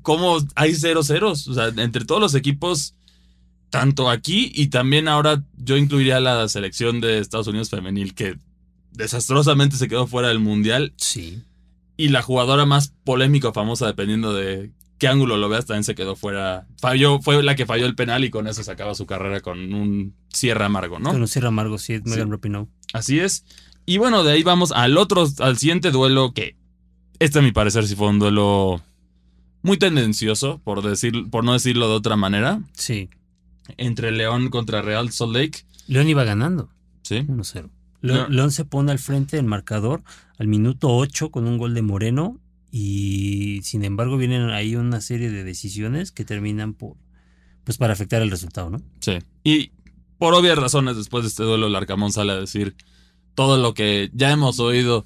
[0.01, 1.47] cómo hay cero ceros.
[1.47, 2.95] O sea, entre todos los equipos,
[3.69, 8.37] tanto aquí y también ahora yo incluiría la selección de Estados Unidos femenil que
[8.97, 10.93] desastrosamente se quedó fuera del mundial.
[10.97, 11.43] Sí.
[11.95, 15.95] Y la jugadora más polémica o famosa, dependiendo de qué ángulo lo veas, también se
[15.95, 16.67] quedó fuera.
[16.79, 19.73] Falló, fue la que falló el penal y con eso se acaba su carrera con
[19.73, 21.11] un cierre amargo, ¿no?
[21.11, 22.67] Con un cierre amargo, sí, Megan Rapinoe.
[22.93, 23.45] Así es.
[23.85, 26.57] Y bueno, de ahí vamos al otro, al siguiente duelo que,
[27.19, 28.81] este a mi parecer sí fue un duelo
[29.61, 32.61] muy tendencioso, por, decir, por no decirlo de otra manera.
[32.73, 33.09] Sí.
[33.77, 35.65] Entre León contra Real Salt Lake.
[35.87, 36.69] León iba ganando.
[37.03, 37.19] Sí.
[37.19, 37.69] 1-0.
[38.01, 40.03] León se pone al frente del marcador
[40.37, 42.39] al minuto 8 con un gol de Moreno
[42.71, 46.95] y sin embargo vienen ahí una serie de decisiones que terminan por
[47.63, 48.81] pues para afectar el resultado, ¿no?
[49.01, 49.17] Sí.
[49.43, 49.71] Y
[50.17, 52.75] por obvias razones después de este duelo el Arcamón sale a decir
[53.35, 55.05] todo lo que ya hemos oído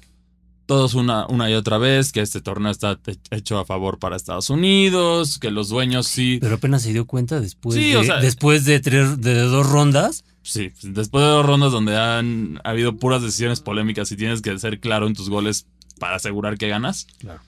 [0.66, 2.98] todos una, una y otra vez, que este torneo está
[3.30, 6.38] hecho a favor para Estados Unidos, que los dueños sí.
[6.40, 10.24] Pero apenas se dio cuenta después, de, después de, tres, de dos rondas.
[10.42, 14.80] Sí, después de dos rondas donde han habido puras decisiones polémicas y tienes que ser
[14.80, 15.66] claro en tus goles
[15.98, 17.06] para asegurar que ganas.
[17.18, 17.40] Claro.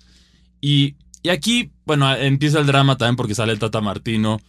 [0.60, 4.40] Y, y aquí, bueno, empieza el drama también porque sale Tata Martino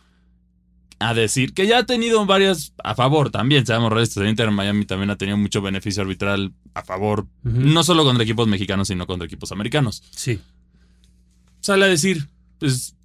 [1.00, 4.86] a decir que ya ha tenido varias a favor también, seamos realistas, el Inter Miami
[4.86, 9.26] también ha tenido mucho beneficio arbitral a favor, no solo contra equipos mexicanos, sino contra
[9.26, 10.04] equipos americanos.
[10.12, 10.40] Sí.
[11.60, 12.30] Sale a decir,
[12.60, 12.96] pues,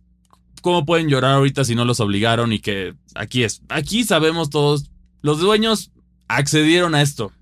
[0.63, 2.53] ¿cómo pueden llorar ahorita si no los obligaron?
[2.53, 4.91] Y que aquí es, aquí sabemos todos,
[5.23, 5.91] los dueños
[6.29, 7.33] accedieron a esto.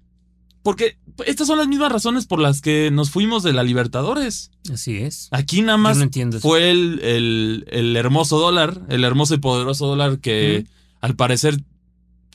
[0.62, 4.50] Porque estas son las mismas razones por las que nos fuimos de la Libertadores.
[4.72, 5.28] Así es.
[5.30, 5.98] Aquí nada más
[6.40, 10.66] fue el, el, hermoso dólar, el hermoso y poderoso dólar que
[11.00, 11.62] al parecer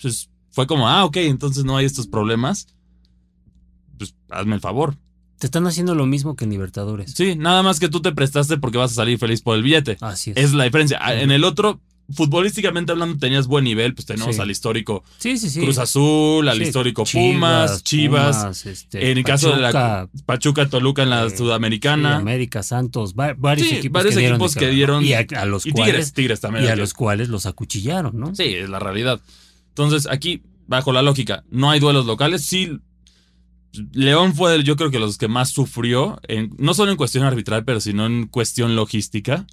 [0.02, 2.67] pues, fue como, ah, ok, entonces no hay estos problemas.
[3.98, 4.98] Pues hazme el favor.
[5.39, 7.13] Te están haciendo lo mismo que en Libertadores.
[7.13, 9.98] Sí, nada más que tú te prestaste porque vas a salir feliz por el billete.
[10.00, 10.38] Así es.
[10.38, 11.00] Es la diferencia.
[11.22, 11.82] En el otro,
[12.15, 18.65] futbolísticamente hablando tenías buen nivel, pues tenemos al histórico Cruz Azul, al histórico Pumas, Chivas,
[18.65, 23.71] este, en el caso de la Pachuca, Toluca en la eh, Sudamericana, América, Santos, varios
[23.71, 27.30] equipos, que, dieron que dieron y a, los cuales, Tigres, también, y a los cuales
[27.30, 28.36] los acuchillaron, ¿no?
[28.36, 29.19] Sí, es la realidad.
[29.69, 32.80] Entonces aquí bajo la lógica, no hay duelos locales, sí
[33.92, 36.20] León fue, yo creo que los que más sufrió,
[36.58, 39.48] no solo en cuestión arbitral, pero sino en cuestión logística.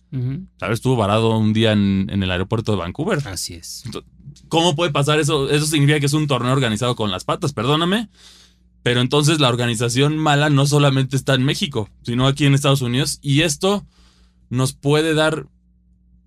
[0.59, 0.75] ¿Sabes?
[0.75, 3.27] Estuvo varado un día en, el aeropuerto de Vancouver.
[3.27, 3.85] Así es.
[4.49, 5.49] ¿Cómo puede pasar eso?
[5.51, 8.11] Eso significa que es un torneo organizado con las patas, perdóname.
[8.83, 13.19] Pero entonces la organización mala no solamente está en México, sino aquí en Estados Unidos.
[13.23, 13.87] Y esto
[14.49, 15.47] nos puede dar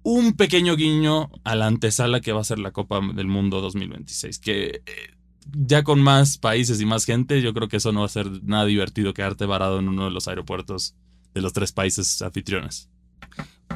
[0.03, 4.39] un pequeño guiño a la antesala que va a ser la Copa del Mundo 2026.
[4.39, 5.12] Que eh,
[5.53, 8.43] ya con más países y más gente, yo creo que eso no va a ser
[8.43, 10.95] nada divertido quedarte varado en uno de los aeropuertos
[11.33, 12.89] de los tres países anfitriones.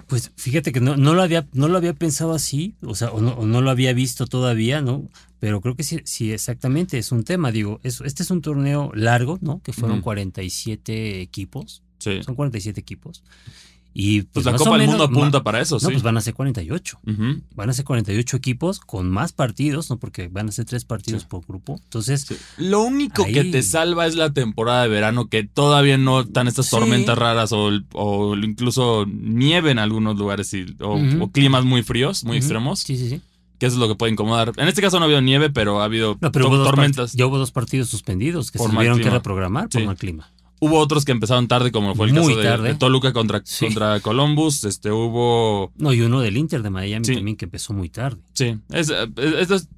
[0.08, 3.22] Pues fíjate que no, no, lo, había, no lo había pensado así, o sea, o
[3.22, 5.10] no, lo había visto todavía, ¿no?
[5.40, 9.38] Pero creo que sí, sí exactamente, es un tema, digo, este es un torneo largo,
[9.42, 9.62] ¿no?
[9.62, 11.84] Que fueron 47 equipos.
[12.00, 12.22] Sí.
[12.24, 13.24] Son 47 equipos.
[13.94, 16.36] Y pues, pues la Copa del Mundo apunta para eso, no, pues van a ser
[16.36, 17.00] 48.
[17.56, 19.98] Van a ser 48 equipos con más partidos, ¿no?
[19.98, 21.80] Porque van a ser tres partidos por grupo.
[21.84, 22.28] Entonces.
[22.58, 26.70] Lo único que te salva es la temporada de verano, que todavía no están estas
[26.70, 32.82] tormentas raras o, incluso nieve en algunos lugares o, climas muy fríos, muy extremos.
[32.82, 33.22] Sí, sí, sí.
[33.58, 34.54] Que eso es lo que puede incomodar.
[34.58, 37.14] En este caso no ha habido nieve, pero ha habido tormentas.
[37.14, 40.30] Ya hubo dos partidos suspendidos que se tuvieron que reprogramar por mal clima.
[40.60, 44.64] Hubo otros que empezaron tarde, como fue el caso de, Toluca contra, contra Columbus.
[44.64, 45.72] Este, hubo.
[45.78, 48.22] No, y uno del Inter de Miami también que empezó muy tarde.
[48.34, 48.58] Sí.
[48.72, 48.92] Es,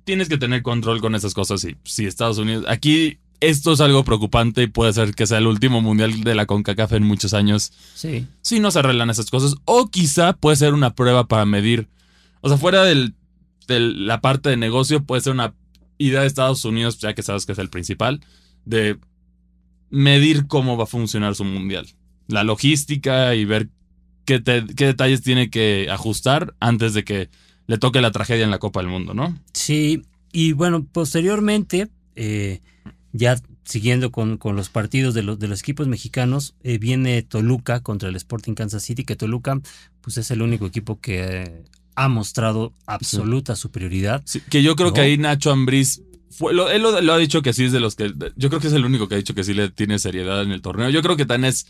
[0.06, 1.60] tienes que tener control con esas cosas.
[1.60, 2.66] Sí, sí, Estados Unidos.
[2.70, 6.46] Aquí esto es algo preocupante y puede ser que sea el último mundial de la
[6.46, 7.72] CONCACAF en muchos años.
[7.96, 8.28] Sí.
[8.42, 9.56] Si no se arreglan esas cosas.
[9.66, 11.90] O quizá puede ser una prueba para medir.
[12.42, 13.16] O sea, fuera del,
[13.68, 15.54] de la parte de negocio, puede ser una
[15.98, 18.22] idea de Estados Unidos, ya que sabes que es el principal,
[18.66, 18.98] de
[19.90, 21.88] medir cómo va a funcionar su mundial.
[22.28, 23.70] La logística y ver
[24.26, 27.30] qué, qué detalles tiene que ajustar antes de que
[27.68, 29.38] le toque la tragedia en la Copa del Mundo, ¿no?
[29.54, 32.62] Sí, y bueno, posteriormente, eh,
[33.14, 37.82] ya siguiendo con, con, los partidos de los, de los equipos mexicanos, eh, viene Toluca
[37.82, 39.60] contra el Sporting Kansas City, que Toluca
[40.02, 44.24] pues es el único equipo que ha mostrado absoluta superioridad.
[44.50, 47.66] que yo creo que ahí Nacho Ambriz fue, lo, él lo, ha dicho que sí
[47.66, 48.14] es de los que.
[48.36, 50.52] Yo creo que es el único que ha dicho que sí le tiene seriedad en
[50.52, 50.90] el torneo.
[50.90, 51.66] Yo creo que tan es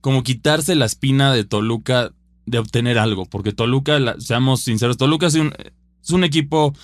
[0.00, 2.12] como quitarse la espina de Toluca
[2.46, 3.26] de obtener algo.
[3.26, 5.52] Porque Toluca, seamos sinceros, Toluca es un,
[6.02, 6.74] es un equipo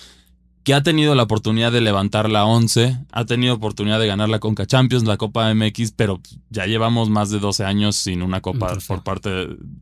[0.63, 4.39] que ha tenido la oportunidad de levantar la 11, ha tenido oportunidad de ganar la
[4.39, 8.77] Conca Champions, la Copa MX, pero ya llevamos más de 12 años sin una copa
[8.87, 9.29] por parte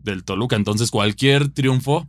[0.04, 0.56] del Toluca.
[0.56, 2.08] Entonces, cualquier triunfo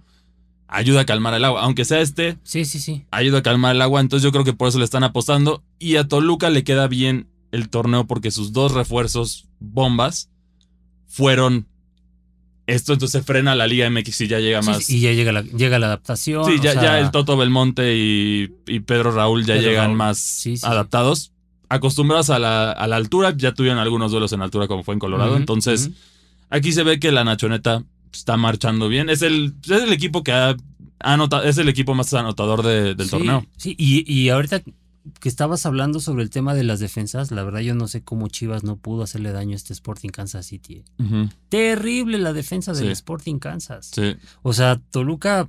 [0.72, 1.62] ayuda a calmar el agua.
[1.62, 3.04] Aunque sea este, sí, sí, sí.
[3.10, 4.00] ayuda a calmar el agua.
[4.00, 5.62] Entonces yo creo que por eso le están apostando.
[5.78, 10.30] Y a Toluca le queda bien el torneo porque sus dos refuerzos bombas
[11.06, 11.66] fueron
[12.66, 12.94] esto.
[12.94, 14.88] Entonces frena la Liga MX y ya llega más.
[14.88, 16.44] y ya llega la, llega la adaptación.
[16.46, 18.48] Sí, ya, ya, el Toto Belmonte y,
[18.80, 21.32] Pedro Raúl ya llegan más adaptados.
[21.68, 25.00] Acostumbrados a la, a la, altura, ya tuvieron algunos duelos en altura como fue en
[25.00, 25.36] Colorado.
[25.36, 25.90] Entonces,
[26.50, 29.08] aquí se ve que la Nachoneta está marchando bien.
[29.10, 30.56] Es el, es el equipo que ha
[31.00, 33.46] anotado, es el equipo más anotador del torneo.
[33.56, 34.62] Sí, y, y ahorita
[35.20, 38.28] que estabas hablando sobre el tema de las defensas, la verdad yo no sé cómo
[38.28, 40.84] Chivas no pudo hacerle daño a este Sporting Kansas City.
[40.98, 41.28] ¿eh?
[41.48, 43.90] Terrible la defensa del Sporting Kansas.
[43.92, 44.14] Sí.
[44.42, 45.48] O sea, Toluca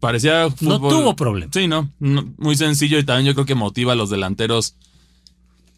[0.00, 1.50] parecía no tuvo problema.
[1.52, 4.76] Sí, no, muy sencillo y también yo creo que motiva a los delanteros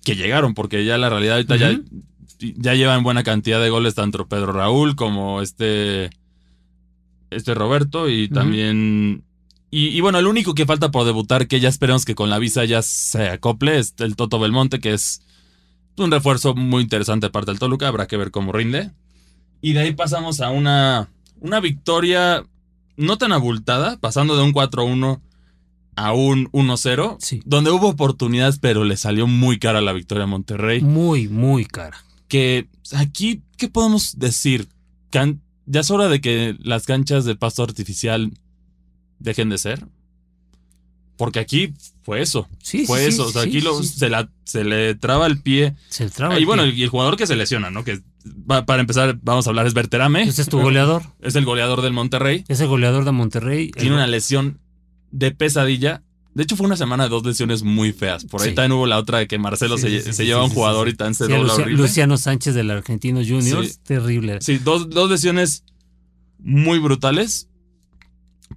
[0.04, 1.80] que llegaron, porque ya la realidad ahorita ya
[2.38, 6.11] ya llevan buena cantidad de goles tanto Pedro Raúl como este,
[7.31, 9.22] este Roberto y también...
[9.68, 12.64] Y, bueno, el único que falta por debutar, que ya esperemos que con la visa
[12.64, 15.20] ya se acople, es el Toto Belmonte, que es
[15.99, 18.92] un refuerzo muy interesante parte del Toluca, habrá que ver cómo rinde.
[19.61, 22.46] Y de ahí pasamos a una, una victoria
[22.96, 25.20] no tan abultada, pasando de un 4-1
[25.96, 30.81] a un 1-0, donde hubo oportunidades, pero le salió muy cara la victoria a Monterrey.
[30.81, 34.68] Muy, muy cara que aquí, ¿qué podemos decir?
[35.66, 38.32] ya es hora de que las canchas de pasto artificial
[39.18, 39.86] dejen de ser.
[41.16, 42.48] Porque aquí fue eso.
[42.62, 43.26] Sí, fue eso.
[43.26, 45.74] o sea, aquí Se, la, se, le traba el pie.
[45.88, 47.84] Se traba y bueno, y el jugador que se lesiona, ¿no?
[47.84, 48.02] Que
[48.46, 50.22] para empezar, vamos a hablar, es Berterame.
[50.22, 51.02] Ese es tu goleador.
[51.22, 52.44] Es el goleador del Monterrey.
[52.48, 53.70] Es el goleador de Monterrey.
[53.70, 54.60] Tiene una lesión
[55.10, 56.02] de pesadilla
[56.37, 58.27] de hecho, fue una semana de dos lesiones muy feas.
[58.27, 59.88] Por ahí también hubo la otra de que Marcelo se,
[60.22, 61.79] lleva a un jugador y tan se dobla horrible.
[61.79, 63.64] Luciano Sánchez del Argentino Junior.
[63.85, 64.42] Terrible.
[64.42, 65.64] Sí, dos, dos, lesiones
[66.38, 67.49] muy brutales.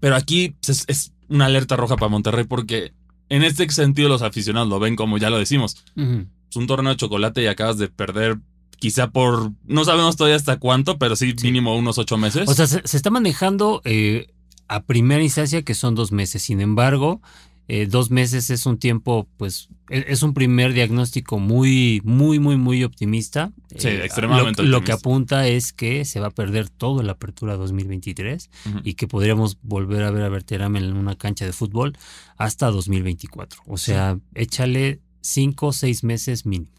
[0.02, 2.92] Pero aquí es, una alerta roja para Monterrey porque
[3.30, 5.78] en este sentido los aficionados lo ven como ya lo decimos.
[5.96, 8.40] Es un torneo de chocolate y acabas de perder
[8.80, 12.50] quizá por, no sabemos todavía hasta cuánto, pero sí, mínimo unos ocho meses.
[12.50, 14.28] O sea, se, está manejando eh,
[14.68, 16.42] a primera instancia que son dos meses.
[16.42, 17.22] Sin embargo,
[17.72, 22.58] eh, dos meses es un tiempo, pues, e, es un primer diagnóstico muy, muy, muy,
[22.58, 23.52] muy optimista.
[23.78, 27.12] Sí, eh, extremadamente lo, lo, que apunta es que se va a perder todo la
[27.12, 28.50] apertura 2023
[28.84, 31.96] y que podríamos volver a ver a Verterame en una cancha de fútbol
[32.38, 33.62] hasta 2024.
[33.68, 36.72] O sea, échale cinco o seis meses mínimo.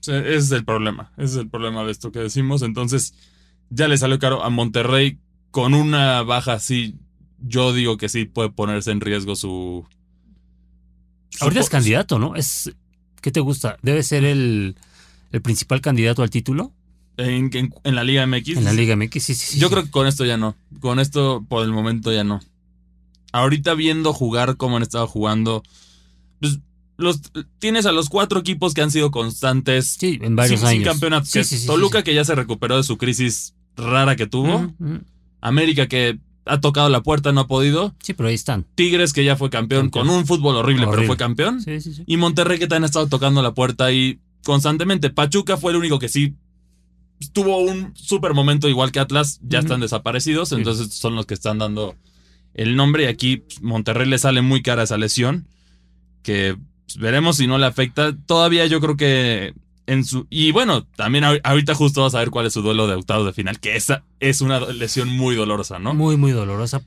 [0.00, 2.62] ese es el problema, ese es el problema de esto que decimos.
[2.62, 3.12] Entonces,
[3.68, 5.18] ya le salió caro a Monterrey
[5.50, 6.96] con una baja así
[7.40, 9.86] yo digo que sí puede ponerse en riesgo su.
[11.40, 12.36] Ahorita es candidato, ¿no?
[12.36, 12.70] Es.
[13.20, 13.76] ¿Qué te gusta?
[13.82, 14.76] ¿Debe ser el,
[15.30, 16.72] el principal candidato al título?
[17.16, 17.50] En,
[17.84, 18.48] la Liga MX.
[18.56, 19.58] En la Liga MX, sí, sí.
[19.58, 20.56] Yo creo que con esto ya no.
[20.80, 22.40] Con esto, por el momento, ya no.
[23.32, 25.62] Ahorita viendo jugar como han estado jugando.
[26.40, 26.60] Pues
[26.96, 27.20] los,
[27.58, 29.96] tienes a los cuatro equipos que han sido constantes.
[29.98, 30.72] Sí, en varios años.
[30.72, 31.28] Sin campeonato.
[31.66, 34.72] Toluca, que ya se recuperó de su crisis rara que tuvo.
[35.40, 37.94] América, que ha tocado la puerta, no ha podido.
[38.02, 38.66] Sí, pero ahí están.
[38.74, 41.60] Tigres, que ya fue campeón, con un fútbol horrible, pero fue campeón.
[41.60, 42.02] Sí, sí, sí.
[42.06, 45.10] Y Monterrey, que también ha estado tocando la puerta ahí constantemente.
[45.10, 46.34] Pachuca fue el único que sí
[47.32, 51.58] tuvo un super momento, igual que Atlas, ya están desaparecidos, entonces son los que están
[51.58, 51.94] dando
[52.54, 53.04] el nombre.
[53.04, 55.46] Y aquí Monterrey le sale muy cara esa lesión,
[56.22, 58.16] que pues, veremos si no le afecta.
[58.26, 59.54] Todavía yo creo que
[60.28, 63.32] y bueno, también ahorita justo vas a ver cuál es su duelo de octavos de
[63.32, 65.94] final, que esa es una lesión muy dolorosa, ¿no?
[65.94, 66.82] Muy, muy dolorosa.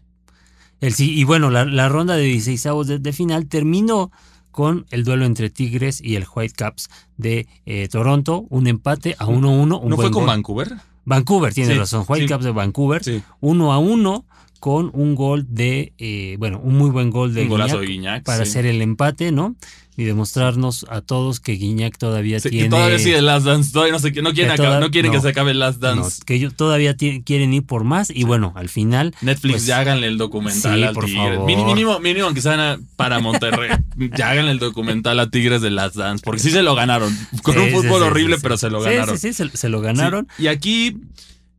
[0.80, 4.12] El, sí, y bueno, la, ronda de 16 de, de, final terminó
[4.52, 9.84] con el duelo entre Tigres y el Whitecaps de eh, Toronto, un empate a 1-1.
[9.84, 10.74] ¿No fue con Vancouver?
[11.06, 13.02] Vancouver, tiene razón, Whitecaps de Vancouver,
[13.42, 14.26] 1 a 1
[14.60, 18.82] con un gol de, eh, bueno, un muy buen gol de, Guiñac, para hacer el
[18.82, 19.58] empate, ¿no?
[19.96, 22.64] Y demostrarnos a todos que Guiñac todavía tiene.
[22.64, 25.30] Que todavía sigue Last Dance, todavía no, sé, no quieren, que, no quieren que se
[25.30, 26.22] acabe el Last Dance.
[26.26, 29.14] que ellos todavía quieren ir por más y bueno, al final.
[29.22, 31.40] Netflix, pues, ya háganle el documental al Tigres.
[31.46, 33.70] Mínimo, mínimo, aunque sea para Monterrey,
[34.18, 37.16] ya háganle el documental a Tigres de Last Dance, porque sí se lo ganaron.
[37.44, 39.18] Con un fútbol horrible, pero se lo ganaron.
[39.18, 40.28] Sí, sí, se lo ganaron.
[40.40, 40.98] Y aquí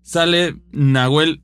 [0.02, 1.40] sale Nahuel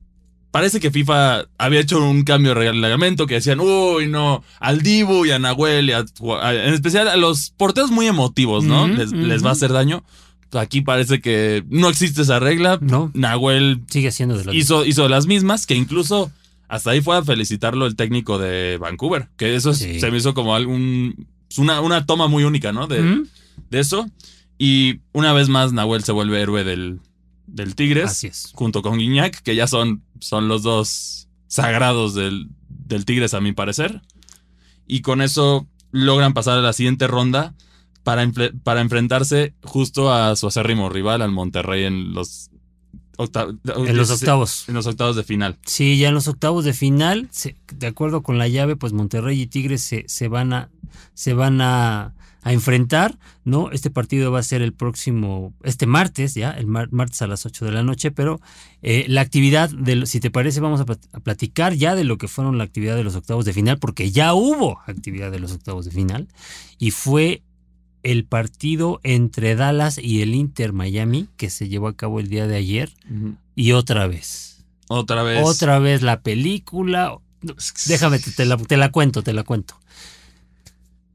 [0.51, 5.25] Parece que FIFA había hecho un cambio de reglamento que decían, uy, no, al Dibu
[5.25, 8.89] y a Nahuel, y en especial a los porteros muy emotivos, ¿no?
[8.89, 10.03] les, va a hacer daño.
[10.53, 12.79] Aquí parece que no existe esa regla.
[12.81, 13.13] No.
[13.15, 16.33] Nahuel sigue siendo de hizo, hizo las mismas, que incluso
[16.67, 20.57] hasta ahí fue a felicitarlo el técnico de Vancouver, que eso se me hizo como
[20.57, 22.89] algún, una, una toma muy única, ¿no?
[22.89, 23.23] De,
[23.71, 24.11] de eso.
[24.59, 27.01] Y una vez más Nahuel se vuelve héroe del,
[27.47, 28.53] del Tigres.
[28.55, 33.53] Junto con Guiñac, que ya son, son los dos sagrados del, del Tigres, a mi
[33.53, 34.03] parecer.
[34.87, 37.55] Y con eso logran pasar a la siguiente ronda
[38.03, 38.31] para,
[38.63, 42.51] para enfrentarse justo a su acérrimo rival, al Monterrey, en los,
[43.19, 44.69] en los octavos.
[44.69, 45.59] En los octavos de final.
[45.67, 47.29] Sí, ya en los octavos de final,
[47.75, 50.71] de acuerdo con la llave, pues Monterrey y Tigres se, se van a.
[51.15, 53.71] Se van a a enfrentar, ¿no?
[53.71, 57.67] Este partido va a ser el próximo, este martes, ya, el martes a las 8
[57.67, 58.41] de la noche, pero
[58.83, 60.87] eh, la actividad, de, si te parece, vamos a,
[61.21, 64.33] platicar ya de lo que fueron la actividad de los octavos de final, porque ya
[64.33, 66.29] hubo actividad de los octavos de final,
[66.79, 67.43] y fue
[68.03, 72.47] el partido entre Dallas y el Inter Miami, que se llevó a cabo el día
[72.47, 72.91] de ayer,
[73.55, 74.65] y otra vez.
[74.89, 75.45] Otra vez.
[75.45, 77.19] Otra vez la película.
[77.87, 79.79] Déjame, te la, te la cuento, te la cuento.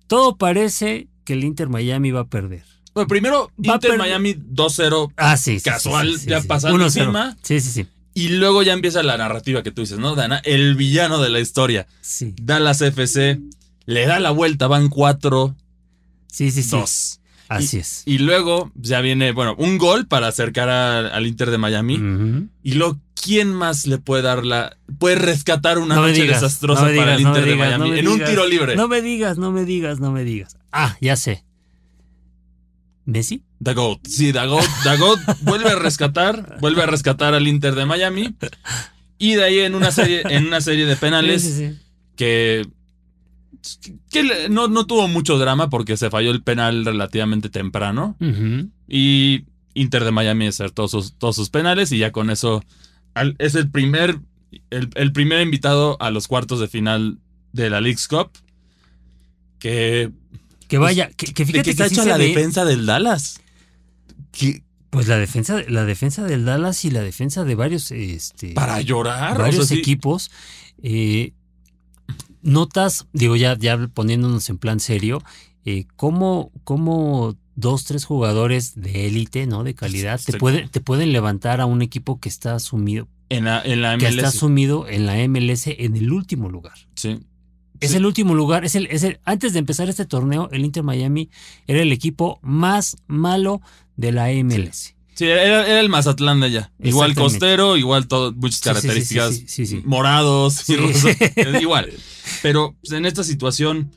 [0.07, 2.63] Todo parece que el Inter Miami va a perder.
[2.93, 5.11] Bueno, primero, Inter Miami 2-0.
[5.17, 5.59] Ah, sí.
[5.59, 7.35] casual, ya pasando encima.
[7.41, 7.87] Sí, sí, sí.
[8.13, 10.37] Y luego ya empieza la narrativa que tú dices, ¿no, Dana?
[10.45, 11.87] El villano de la historia.
[11.99, 12.33] Sí.
[12.41, 13.41] Dallas FC
[13.85, 15.53] le da la vuelta, van 4.
[16.27, 16.69] Sí, sí, sí.
[16.69, 17.19] 2.
[17.49, 18.03] Así es.
[18.05, 22.49] Y luego ya viene, bueno, un gol para acercar al Inter de Miami.
[22.63, 24.77] Y luego, ¿quién más le puede dar la.
[24.99, 28.75] puede rescatar una noche desastrosa para el Inter de Miami en un tiro libre?
[28.75, 30.57] No me digas, no me digas, no me digas.
[30.71, 31.43] Ah, ya sé.
[33.05, 33.43] ¿Messi?
[33.59, 34.05] Dagot.
[34.07, 34.65] Sí, Dagot.
[34.83, 38.35] Dagot vuelve a rescatar, vuelve a rescatar al Inter de Miami.
[39.17, 41.73] Y de ahí en una serie, en una serie de penales
[42.15, 42.67] que,
[44.11, 48.17] que no, no, tuvo mucho drama porque se falló el penal relativamente temprano.
[48.87, 52.63] Y Inter de Miami acertó sus, todos sus penales y ya con eso
[53.37, 54.19] es el primer,
[54.69, 57.19] el, primer invitado a los cuartos de final
[57.53, 58.31] de la League's Cup.
[59.59, 60.11] Que
[60.67, 63.39] que vaya, que, fíjate que está hecha la defensa del Dallas.
[64.89, 69.37] Pues la defensa, la defensa del Dallas y la defensa de varios, este, para llorar,
[69.37, 70.31] varios equipos.
[70.81, 71.33] Eh,
[72.41, 75.21] notas, digo ya, ya poniéndonos en plan serio,
[75.65, 79.63] eh, cómo, cómo dos, tres jugadores de élite, ¿no?
[79.63, 83.07] De calidad, te, puede, te pueden levantar a un equipo que está sumido.
[83.29, 84.03] En la, en la MLS.
[84.03, 86.77] Que está sumido en la MLS en el último lugar.
[86.95, 87.19] Sí.
[87.79, 88.65] Es el último lugar.
[88.65, 91.29] Es el, es el, antes de empezar este torneo, el Inter Miami
[91.67, 93.61] era el equipo más malo
[93.95, 94.95] de la MLS.
[95.15, 96.71] Sí, era, el Mazatlán de allá.
[96.83, 99.41] Igual costero, igual todo, muchas características
[99.85, 100.65] morados,
[101.61, 101.91] igual.
[102.41, 103.91] Pero pues, en esta situación,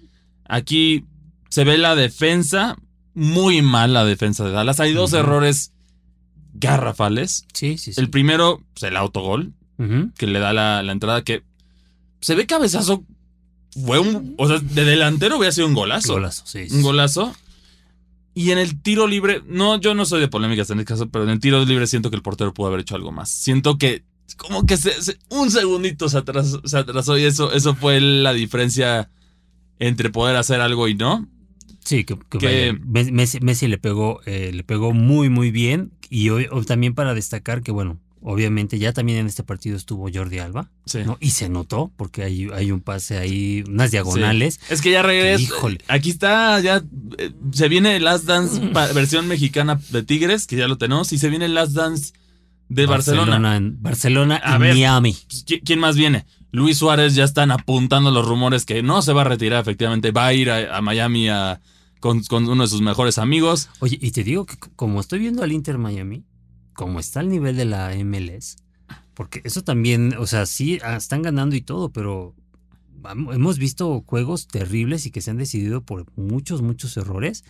[0.44, 1.04] aquí
[1.50, 2.76] se ve la defensa,
[3.18, 4.80] muy mal la defensa de Dallas.
[4.80, 5.72] Hay dos errores
[6.54, 7.46] garrafales.
[7.52, 9.52] Sí, sí, El primero, pues, el autogol,
[10.16, 11.44] que le da la, la entrada, que
[12.20, 13.04] se ve cabezazo
[13.84, 14.34] fue un.
[14.38, 16.14] O sea, de delantero hubiera sido un golazo.
[16.14, 17.34] Golazo, sí, Un golazo.
[18.34, 21.24] Y en el tiro libre, no, yo no soy de polémicas en este caso, pero
[21.24, 23.30] en el tiro libre siento que el portero pudo haber hecho algo más.
[23.30, 24.04] Siento que
[24.36, 24.76] como que
[25.30, 29.10] un segundito se atrasó, se atrasó y eso, eso fue la diferencia
[29.78, 31.28] entre poder hacer algo y no.
[31.84, 35.92] Sí, que, Messi, le pegó, eh, le pegó muy, muy bien.
[36.10, 40.38] Y hoy, también para destacar que, bueno, Obviamente ya también en este partido estuvo Jordi
[40.38, 40.70] Alba.
[41.20, 44.60] Y se notó porque hay, hay un pase ahí, unas diagonales.
[44.70, 45.54] Es que ya regreso.
[45.86, 46.82] Aquí está, ya
[47.18, 48.60] eh, se viene el Last Dance
[48.92, 52.12] versión mexicana de Tigres, que ya lo tenemos, y se viene el Last Dance
[52.68, 53.56] de Barcelona.
[53.56, 55.16] en Barcelona y Miami.
[55.28, 56.26] Pues, ¿Quién más viene?
[56.58, 60.10] Luis Suárez ya están apuntando los rumores que no se va a retirar, efectivamente.
[60.10, 61.60] Va a ir a, Miami a,
[62.00, 63.70] con, con uno de sus mejores amigos.
[63.78, 66.24] Oye, y te digo que como estoy viendo al Inter Miami,
[66.74, 68.56] como está el nivel de la MLS,
[69.14, 72.34] porque eso también, o sea, sí, ah, están ganando y todo, pero
[73.32, 77.44] hemos visto juegos terribles y que se han decidido por muchos, muchos errores.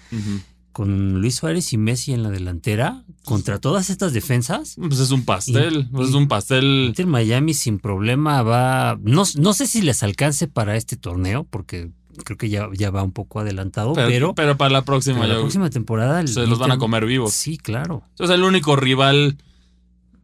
[0.72, 4.76] Con Luis Suárez y Messi en la delantera, contra todas estas defensas.
[4.76, 6.86] Pues es un pastel, pues es un pastel.
[6.88, 8.98] Inter Miami sin problema va.
[9.02, 11.90] No, no sé si les alcance para este torneo, porque
[12.24, 14.34] creo que ya, ya va un poco adelantado, pero.
[14.34, 16.26] Pero, para la próxima, la próxima temporada.
[16.26, 17.32] Se los van a comer vivos.
[17.32, 18.04] Sí, claro.
[18.18, 19.36] Es el único rival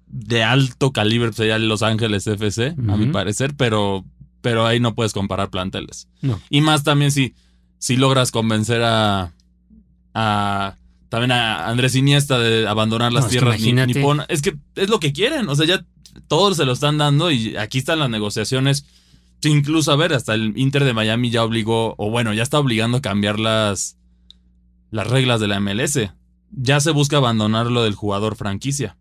[0.06, 4.04] de alto calibre pues, sería Los Ángeles FC, a mi parecer, pero,
[4.40, 6.08] pero ahí no puedes comparar planteles.
[6.22, 6.40] No.
[6.50, 7.34] Y más también si,
[7.78, 9.32] si logras convencer a
[10.14, 10.76] a
[11.08, 14.26] también a Andrés Iniesta de abandonar las tierras niponas.
[14.28, 15.84] Es que es lo que quieren, o sea, ya
[16.26, 18.84] todos se lo están dando y aquí están las negociaciones.
[19.44, 22.98] Incluso, a ver, hasta el Inter de Miami ya obligó, o bueno, ya está obligando
[22.98, 23.96] a cambiar las,
[24.90, 26.10] las reglas de la MLS.
[26.50, 28.96] Ya se busca abandonar lo del jugador franquicia,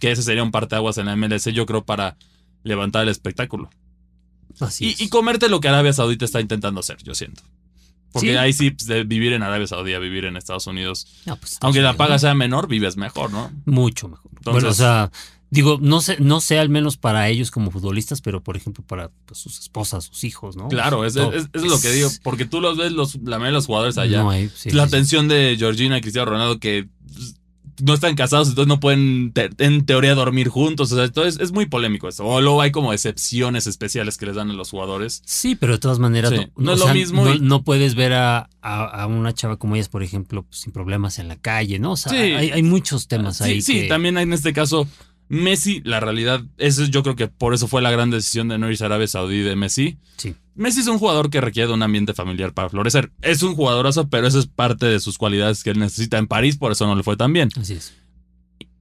[0.00, 2.16] que ese sería un parteaguas en la MLS, yo creo, para
[2.62, 3.70] levantar el espectáculo.
[4.60, 7.42] Así y, y comerte lo que Arabia Saudita está intentando hacer, yo siento.
[8.14, 11.06] Porque ahí sí, pues, de vivir en Arabia Saudí a vivir en Estados Unidos.
[11.24, 13.50] Pues, aunque la paga sea menor, vives mejor, ¿no?
[13.66, 14.30] Mucho mejor.
[14.44, 15.10] bueno, o sea,
[15.50, 19.10] digo, no sé, no sé al menos para ellos como futbolistas, pero por ejemplo para
[19.26, 20.68] pues, sus esposas, sus hijos, ¿no?
[20.68, 22.08] Claro, es, es, lo que digo.
[22.22, 24.24] Porque tú los ves, los, la mayoría de los jugadores allá.
[24.66, 26.88] la atención de Georgina y Cristiano Ronaldo, que
[27.82, 30.92] no están casados, entonces no pueden en teoría dormir juntos.
[30.92, 32.24] O sea, entonces es muy polémico eso.
[32.26, 35.22] O luego hay como excepciones especiales que les dan a los jugadores.
[35.24, 37.24] Sí, pero de todas maneras no, es lo mismo.
[37.40, 41.36] No, puedes ver a, a, una chava como ellas, por ejemplo, sin problemas en la
[41.36, 41.92] calle, ¿no?
[41.92, 43.62] O sea, hay, hay, muchos temas ahí.
[43.62, 44.86] Sí, también hay en este caso.
[45.34, 48.70] Messi, la realidad, eso yo creo que por eso fue la gran decisión de no
[48.70, 49.98] irse a Arabia Saudí de Messi.
[50.16, 50.34] Sí.
[50.54, 53.10] Messi es un jugador que requiere de un ambiente familiar para florecer.
[53.22, 56.56] Es un jugadorazo, pero eso es parte de sus cualidades que él necesita en París,
[56.56, 57.48] por eso no le fue tan bien.
[57.60, 57.94] Así es.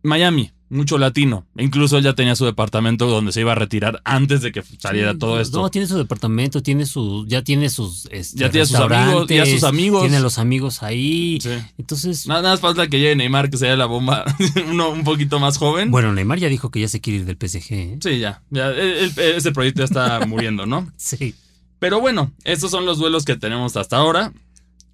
[0.03, 1.45] Miami, mucho latino.
[1.57, 5.17] Incluso él ya tenía su departamento donde se iba a retirar antes de que saliera
[5.17, 5.61] todo esto.
[5.61, 9.45] No, tiene su departamento, tiene su, ya tiene sus, este, ya tiene sus amigos, ya
[9.45, 10.01] sus amigos.
[10.01, 11.39] Tiene los amigos ahí.
[11.77, 12.27] Entonces.
[12.27, 14.25] Nada, más falta que llegue Neymar, que sea la bomba,
[14.69, 15.91] uno un poquito más joven.
[15.91, 17.73] Bueno, Neymar ya dijo que ya se quiere ir del PSG.
[17.73, 17.97] ¿eh?
[18.01, 18.41] Sí, ya.
[18.49, 20.91] ya ese proyecto ya está muriendo, ¿no?
[20.97, 21.35] sí.
[21.79, 24.31] Pero bueno, estos son los duelos que tenemos hasta ahora.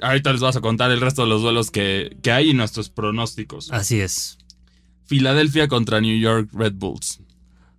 [0.02, 2.90] Ahorita les vas a contar el resto de los duelos que, que hay y nuestros
[2.90, 3.72] pronósticos.
[3.72, 4.40] Así es.
[5.10, 7.20] Filadelfia contra New York Red Bulls.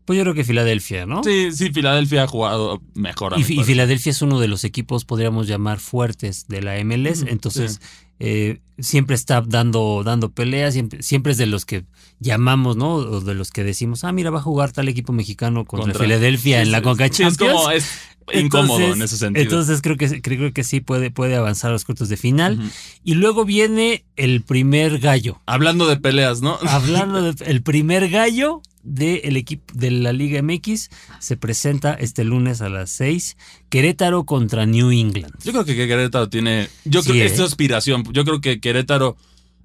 [0.05, 1.23] Pues yo creo que Filadelfia, ¿no?
[1.23, 3.39] Sí, sí, Filadelfia ha jugado mejor.
[3.39, 7.23] y, Filadelfia es uno de los equipos, podríamos llamar, fuertes de la MLS.
[7.29, 7.81] entonces,
[8.21, 11.85] eh, siempre está dando, dando peleas, siempre, siempre es de los que
[12.19, 12.95] llamamos, ¿no?
[12.95, 16.61] O de los que decimos, ah, mira, va a jugar tal equipo mexicano contra, Filadelfia
[16.61, 17.07] en la Conca.
[17.07, 17.91] Es como, es
[18.33, 19.43] incómodo en ese sentido.
[19.43, 22.61] Entonces creo que, creo que sí puede, puede avanzar a los cortos de final.
[23.03, 25.41] Y luego viene el primer gallo.
[25.47, 26.59] Hablando de peleas, ¿no?
[26.69, 32.61] Hablando del el primer gallo del equipo de la Liga MX se presenta este lunes
[32.61, 33.37] a las 6.
[33.69, 35.33] Querétaro contra New England.
[35.45, 36.69] Yo creo que Querétaro tiene.
[36.85, 37.43] Yo creo que es ¿eh?
[37.43, 38.05] aspiración.
[38.13, 39.17] Yo creo que Querétaro,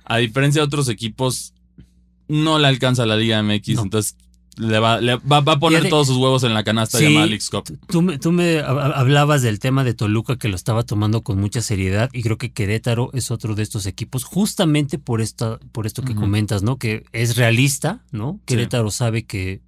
[0.04, 1.54] a diferencia de otros equipos,
[2.28, 3.70] no le alcanza la Liga MX.
[3.80, 4.16] Entonces
[4.58, 7.78] le va, va, a poner todos sus huevos en la canasta sí, llamada Alex Cup.
[7.88, 11.62] Tú me, tú me hablabas del tema de Toluca que lo estaba tomando con mucha
[11.62, 16.04] seriedad y creo que Querétaro es otro de estos equipos justamente por esta por esto
[16.04, 16.78] que comentas, ¿no?
[16.78, 18.40] Que es realista, ¿no?
[18.46, 19.62] Querétaro sabe que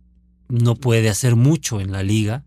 [0.49, 2.43] no puede hacer mucho en la liga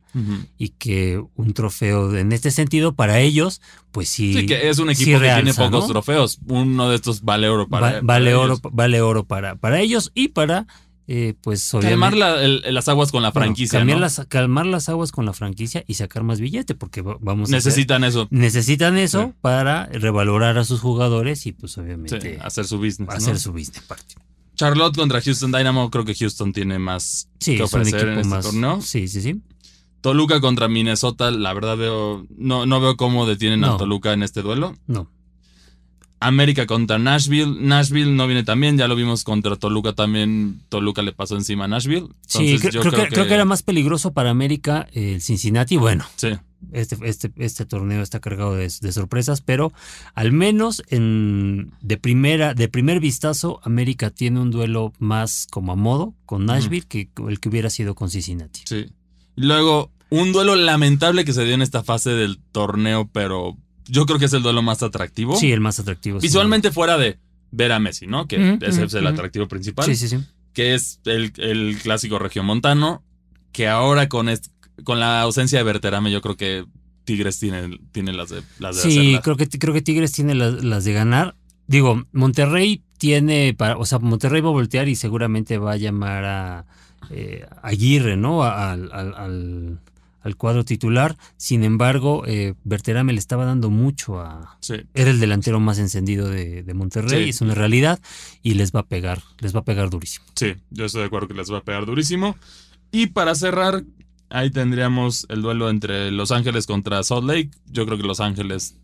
[0.58, 3.60] y que un trofeo en este sentido para ellos,
[3.92, 4.34] pues sí.
[4.34, 6.38] Sí, que es un equipo que tiene pocos trofeos.
[6.48, 10.66] Uno de estos vale oro para, vale oro, vale oro para, para ellos y para
[11.12, 13.84] eh, pues Calmar las aguas con la franquicia.
[13.84, 18.28] las, calmar las aguas con la franquicia y sacar más billete, porque vamos Necesitan eso.
[18.30, 22.38] Necesitan eso para revalorar a sus jugadores y pues obviamente.
[22.40, 23.08] hacer su business.
[23.08, 23.82] Hacer su business
[24.54, 28.80] Charlotte contra Houston Dynamo, creo que Houston tiene más que ofrecer en este torneo.
[28.80, 29.40] Sí, sí, sí.
[30.02, 32.24] Toluca contra Minnesota, la verdad veo.
[32.36, 34.76] No, no veo cómo detienen a Toluca en este duelo.
[34.86, 35.10] No.
[36.20, 37.56] América contra Nashville.
[37.58, 40.60] Nashville no viene tan bien, ya lo vimos contra Toluca también.
[40.68, 42.08] Toluca le pasó encima a Nashville.
[42.26, 45.78] sí, creo, que, creo, que, era más peligroso para América el Cincinnati.
[45.78, 46.28] Bueno, sí.
[46.72, 49.72] este, este, este torneo está cargado de, sorpresas, pero
[50.14, 55.76] al menos en, de, primera, de primer vistazo, América tiene un duelo más como a
[55.76, 58.60] modo con Nashville que el que hubiera sido con Cincinnati.
[58.66, 58.92] Sí.
[59.36, 63.56] Luego, un duelo lamentable que se dio en esta fase del torneo, pero
[63.90, 65.36] yo creo que es el duelo más atractivo.
[65.36, 66.20] Sí, el más atractivo.
[66.20, 67.18] Visualmente fuera de
[67.50, 68.26] ver a Messi, ¿no?
[68.26, 69.86] Que ese es el atractivo principal.
[69.86, 70.18] Sí, sí, sí.
[70.52, 73.02] Que es el, el clásico regiomontano,
[73.52, 74.28] que ahora con,
[74.84, 76.64] con la ausencia de Berterame yo creo que
[77.04, 80.84] Tigres tiene, tiene las de, las de Sí, creo que, creo que Tigres tiene las,
[80.84, 81.36] de ganar.
[81.66, 86.24] Digo, Monterrey tiene, para, o sea, Monterrey va a voltear y seguramente va a llamar
[86.24, 86.66] a
[87.10, 88.44] eh, Aguirre, ¿no?
[88.44, 89.80] Al, al, al
[90.36, 91.16] cuadro titular.
[91.36, 94.58] Sin embargo, eh, Berterame le estaba dando mucho a.
[94.94, 98.00] Era el delantero más encendido de, Monterrey, es una realidad,
[98.42, 100.26] y les va a pegar, les va a pegar durísimo.
[100.34, 102.36] Sí, yo estoy de acuerdo que les va a pegar durísimo.
[102.92, 103.84] Y para cerrar,
[104.30, 107.50] ahí tendríamos el duelo entre Los Ángeles contra Salt Lake.
[107.66, 108.76] Yo creo que Los Ángeles,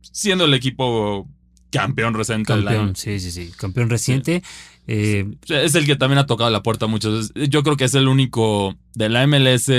[0.00, 1.28] siendo el equipo
[1.70, 4.42] campeón reciente campeón, sí, sí, sí, campeón reciente.
[4.86, 7.50] Eh, es el que también ha tocado la puerta muchas veces.
[7.50, 9.70] Yo creo que es el único de la MLS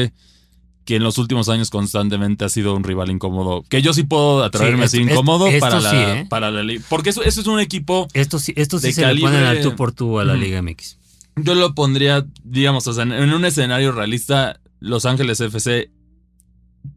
[0.90, 3.64] que en los últimos años constantemente ha sido un rival incómodo.
[3.70, 6.26] Que yo sí puedo atreverme a ser incómodo para, la, ¿eh?
[6.28, 6.84] para la liga.
[6.90, 8.08] Porque eso, eso, es un equipo.
[8.14, 10.98] Esto sí, esto sí se le ponen al tú por tú a la Liga MX.
[11.36, 15.92] Yo lo pondría, digamos, o sea, en un escenario realista, Los Ángeles FC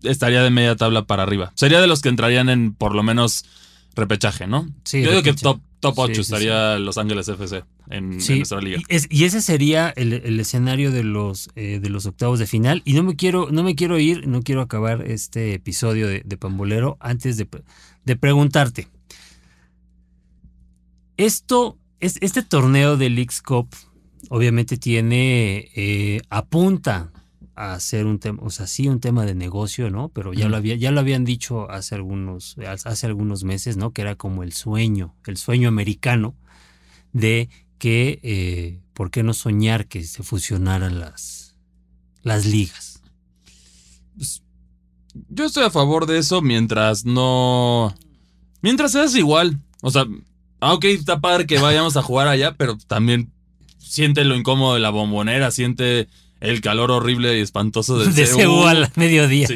[0.04, 1.52] estaría de media tabla para arriba.
[1.54, 3.44] Sería de los que entrarían en por lo menos
[3.94, 4.70] repechaje, ¿no?
[4.86, 8.80] Sí, yo digo que top, top 8 estaría Los Ángeles FC en, nuestra liga.
[9.10, 12.82] Y, ese sería el, escenario de los, eh, de los octavos de final.
[12.84, 16.96] Y no me quiero, no me quiero ir, no quiero acabar este episodio de, Pambolero
[17.00, 18.86] antes de, preguntarte.
[21.16, 23.68] Esto, es, este torneo del Leagues Cup
[24.28, 27.10] obviamente tiene, eh, apunta
[27.54, 30.08] a ser un tema, o sea, sí un tema de negocio, ¿no?
[30.08, 33.92] Pero ya lo había, ya lo habían dicho hace algunos, hace algunos meses, ¿no?
[33.92, 36.34] Que era como el sueño, el sueño americano
[37.12, 41.54] de que, eh, ¿por qué no soñar que se fusionaran las,
[42.22, 43.02] las ligas?
[44.16, 44.42] Pues,
[45.28, 47.94] yo estoy a favor de eso mientras no,
[48.62, 50.06] mientras seas igual, o sea,
[50.60, 53.30] ah, está padre que vayamos a jugar allá, pero también
[53.78, 56.08] siente lo incómodo de la bombonera, siente
[56.42, 59.46] el calor horrible y espantoso de, de Ceú al mediodía.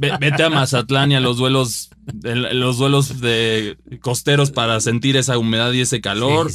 [0.00, 1.90] Vete a Mazatlán y a los duelos,
[2.22, 6.50] los duelos de costeros para sentir esa humedad y ese calor.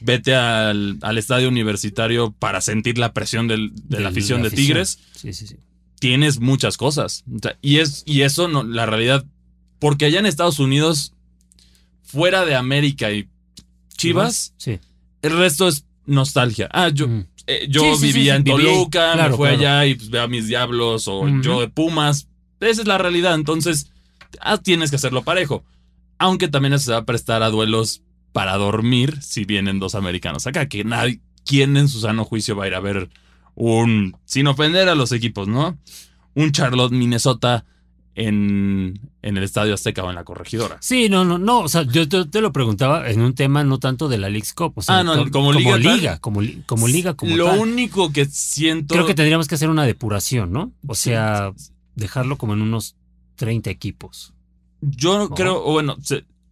[0.00, 4.98] Vete al, estadio universitario para sentir la presión de la afición de Tigres.
[6.00, 7.24] Tienes muchas cosas.
[7.62, 9.24] y, es, y eso, no, la realidad,
[9.78, 11.12] porque allá en Estados Unidos,
[12.02, 13.28] fuera de América y
[13.96, 14.52] Chivas,
[15.22, 16.68] el resto es nostalgia.
[16.72, 17.06] Ah, yo,
[17.46, 21.26] eh, yo vivía en Toluca, me fui allá y pues, veo a mis diablos o
[21.40, 22.28] yo de Pumas.
[22.60, 23.34] Esa es la realidad.
[23.34, 23.92] Entonces,
[24.40, 25.64] ah, tienes que hacerlo parejo.
[26.18, 28.02] Aunque también se va a prestar a duelos
[28.32, 32.64] para dormir si vienen dos americanos acá, que nadie, ¿quién en su sano juicio va
[32.64, 33.08] a ir a ver
[33.54, 35.78] un, sin ofender a los equipos, ¿no?
[36.34, 37.64] Un Charlotte, Minnesota
[38.16, 40.78] en, en, el Estadio Azteca o en la corregidora.
[40.80, 41.60] Sí, no, no, no.
[41.60, 44.72] O sea, yo te, lo preguntaba en un tema no tanto de la League's Cup.
[44.74, 46.18] O sea, ah, no, como, liga.
[46.18, 48.94] como, como liga, como Lo único que siento.
[48.94, 50.72] Creo que tendríamos que hacer una depuración, ¿no?
[50.86, 51.52] O sea,
[51.94, 52.96] dejarlo como en unos
[53.36, 54.32] 30 equipos.
[54.80, 55.96] Yo no creo, o bueno,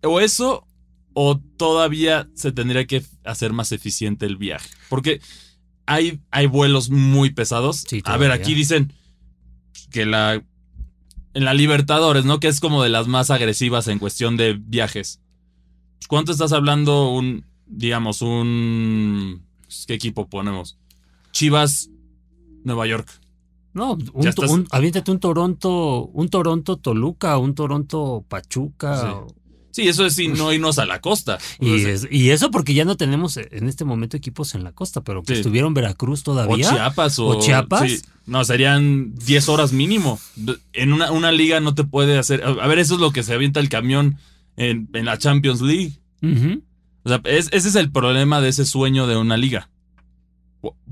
[0.02, 0.66] o eso,
[1.14, 4.68] o todavía se tendría que hacer más eficiente el viaje.
[4.90, 5.22] Porque
[5.86, 7.86] hay, hay vuelos muy pesados.
[8.04, 8.92] a ver, aquí dicen
[9.90, 10.42] que la
[11.34, 12.40] en la Libertadores, ¿no?
[12.40, 15.20] Que es como de las más agresivas en cuestión de viajes.
[16.08, 19.44] ¿Cuánto estás hablando un, digamos, un...
[19.86, 20.78] ¿Qué equipo ponemos?
[21.32, 21.90] Chivas,
[22.62, 23.08] Nueva York.
[23.72, 29.00] No, un, aviéntate un Toronto, un Toronto Toluca, un Toronto Pachuca.
[29.26, 29.34] Sí.
[29.82, 31.38] Eso es si no irnos a la costa.
[31.60, 35.34] y, eso porque ya no tenemos en este momento equipos en la costa, pero que
[35.34, 36.68] estuvieron Veracruz todavía.
[36.68, 37.18] O Chiapas.
[37.18, 38.04] O, Chiapas.
[38.26, 40.18] No, serían 10 horas mínimo.
[40.72, 42.42] En una, una, liga no te puede hacer.
[42.44, 44.18] A ver, eso es lo que se avienta el camión
[44.56, 45.92] en, la Champions League.
[47.02, 49.68] O sea, ese es el problema de ese sueño de una liga.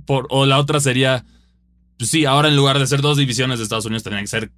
[0.04, 1.24] Por, o la otra sería.
[1.96, 4.52] Pues sí, ahora en lugar de ser dos divisiones de Estados Unidos, tendrían que ser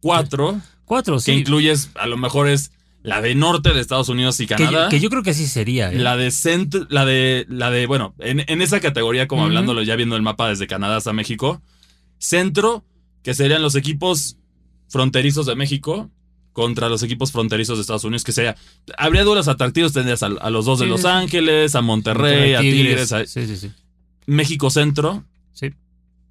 [0.00, 0.60] cuatro.
[0.84, 1.32] Cuatro, sí.
[1.32, 2.72] Que incluyes, a lo mejor es
[3.08, 4.90] la de norte de Estados Unidos y Canadá.
[4.90, 5.90] Que yo, creo que así sería.
[5.90, 5.96] ¿eh?
[5.96, 10.14] La de centro, la de, la de, bueno, en, esa categoría, como hablándolo ya viendo
[10.14, 11.62] el mapa desde Canadá hasta México,
[12.18, 12.84] Centro,
[13.22, 14.36] que serían los equipos
[14.88, 16.10] fronterizos de México
[16.52, 18.56] contra los equipos fronterizos de Estados Unidos, que sería,
[18.98, 23.14] habría duelos atractivos, tendrías a, los dos de Los Ángeles, a Monterrey, a Tigres,
[24.26, 25.72] México Centro, sí.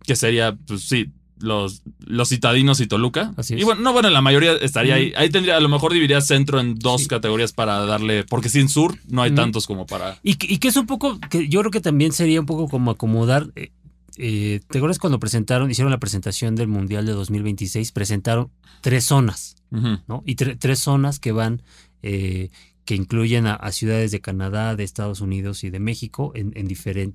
[0.03, 1.07] que sería, pues sí,
[1.39, 3.33] los, los citadinos y Toluca.
[3.49, 5.13] Y bueno, no, bueno, la mayoría estaría ahí.
[5.15, 8.97] Ahí tendría, a lo mejor dividiría centro en dos categorías para darle, porque sin sur
[9.07, 10.19] no hay tantos como para.
[10.23, 12.91] Y, y, que es un poco, que yo creo que también sería un poco como
[12.91, 13.71] acomodar eh,
[14.17, 17.91] eh, ¿te acuerdas cuando presentaron, hicieron la presentación del Mundial de 2026?
[17.91, 18.49] Presentaron
[18.81, 20.23] tres zonas, ¿no?
[20.25, 21.61] Y tres zonas que van,
[22.01, 22.49] eh,
[22.87, 26.53] que incluyen a, ciudades de Canadá, de Estados Unidos y de México en,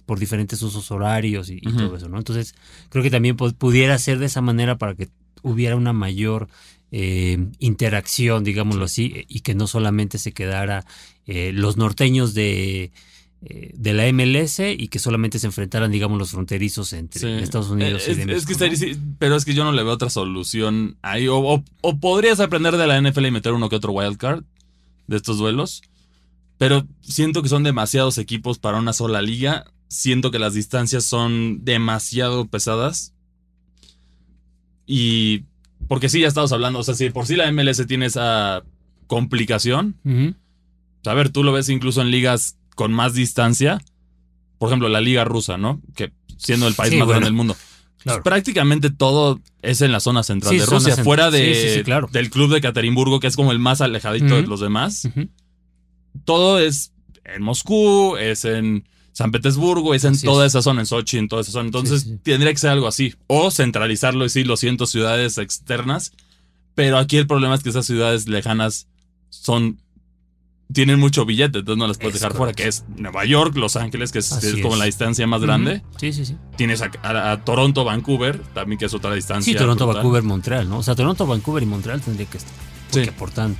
[0.04, 2.18] por diferentes usos horarios y, todo eso, ¿no?
[2.18, 2.54] Entonces,
[2.90, 5.08] creo que también pudiera ser de esa manera para que
[5.42, 6.48] hubiera una mayor
[6.90, 10.84] eh, interacción, digámoslo así, y que no solamente se quedara
[11.26, 12.92] los norteños de
[13.44, 18.06] eh, de la MLS y que solamente se enfrentaran, digamos, los fronterizos entre Estados Unidos
[18.06, 18.52] y de México.
[18.52, 21.26] Es que pero es que yo no le veo otra solución ahí.
[21.28, 21.64] O,
[22.00, 24.44] podrías aprender de la NFL y meter uno que otro wildcard
[25.06, 25.82] de estos duelos.
[26.58, 29.64] Pero siento que son demasiados equipos para una sola liga.
[29.88, 33.14] Siento que las distancias son demasiado pesadas.
[34.86, 35.44] Y.
[35.88, 36.78] Porque sí, ya estamos hablando.
[36.78, 38.62] O sea, si por sí la MLS tiene esa
[39.06, 39.96] complicación.
[41.04, 43.82] A ver, tú lo ves incluso en ligas con más distancia.
[44.58, 45.82] Por ejemplo, la liga rusa, ¿no?
[45.96, 47.56] Que siendo el país más grande del mundo.
[48.04, 52.60] Pues prácticamente todo es en la zona central de Rusia, fuera de, del club de
[52.60, 55.08] Caterimburgo, que es como el más alejadito de los demás.
[56.24, 56.92] Todo es
[57.24, 61.42] en Moscú, es en San Petersburgo, es en toda esa zona, en Sochi, en toda
[61.42, 61.66] esa zona.
[61.66, 63.14] Entonces tendría que ser algo así.
[63.26, 66.12] O centralizarlo y sí, lo siento, ciudades externas.
[66.74, 68.88] Pero aquí el problema es que esas ciudades lejanas
[69.28, 69.81] son
[70.72, 74.12] tienen mucho billete, entonces no las puedes dejar fuera, que es Nueva York, Los Ángeles,
[74.12, 75.82] que es, como la distancia más grande.
[75.98, 76.36] Sí, sí, sí.
[76.56, 79.52] Tienes a, Toronto, Vancouver, también que es otra distancia.
[79.52, 80.78] Sí, Toronto, Vancouver, Montreal, ¿no?
[80.78, 82.52] O sea, Toronto, Vancouver y Montreal tendría que estar.
[82.90, 83.08] Sí.
[83.08, 83.56] aportan.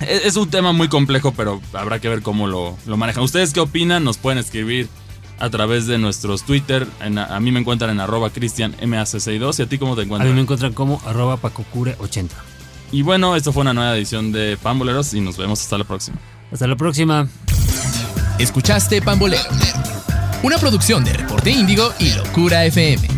[0.00, 3.24] Es, un tema muy complejo, pero habrá que ver cómo lo, lo manejan.
[3.24, 4.04] ¿Ustedes qué opinan?
[4.04, 4.88] Nos pueden escribir
[5.40, 6.86] a través de nuestros Twitter.
[7.00, 9.58] a mí me encuentran en arroba cristianmac62.
[9.58, 10.28] ¿Y a ti cómo te encuentran?
[10.28, 12.30] A mí me encuentran como arroba pacocure80.
[12.90, 16.18] Y bueno, esto fue una nueva edición de Pamboleros y nos vemos hasta la próxima.
[16.52, 17.28] Hasta la próxima.
[18.38, 19.42] Escuchaste Pambolero,
[20.42, 23.17] una producción de Reporte Índigo y Locura FM.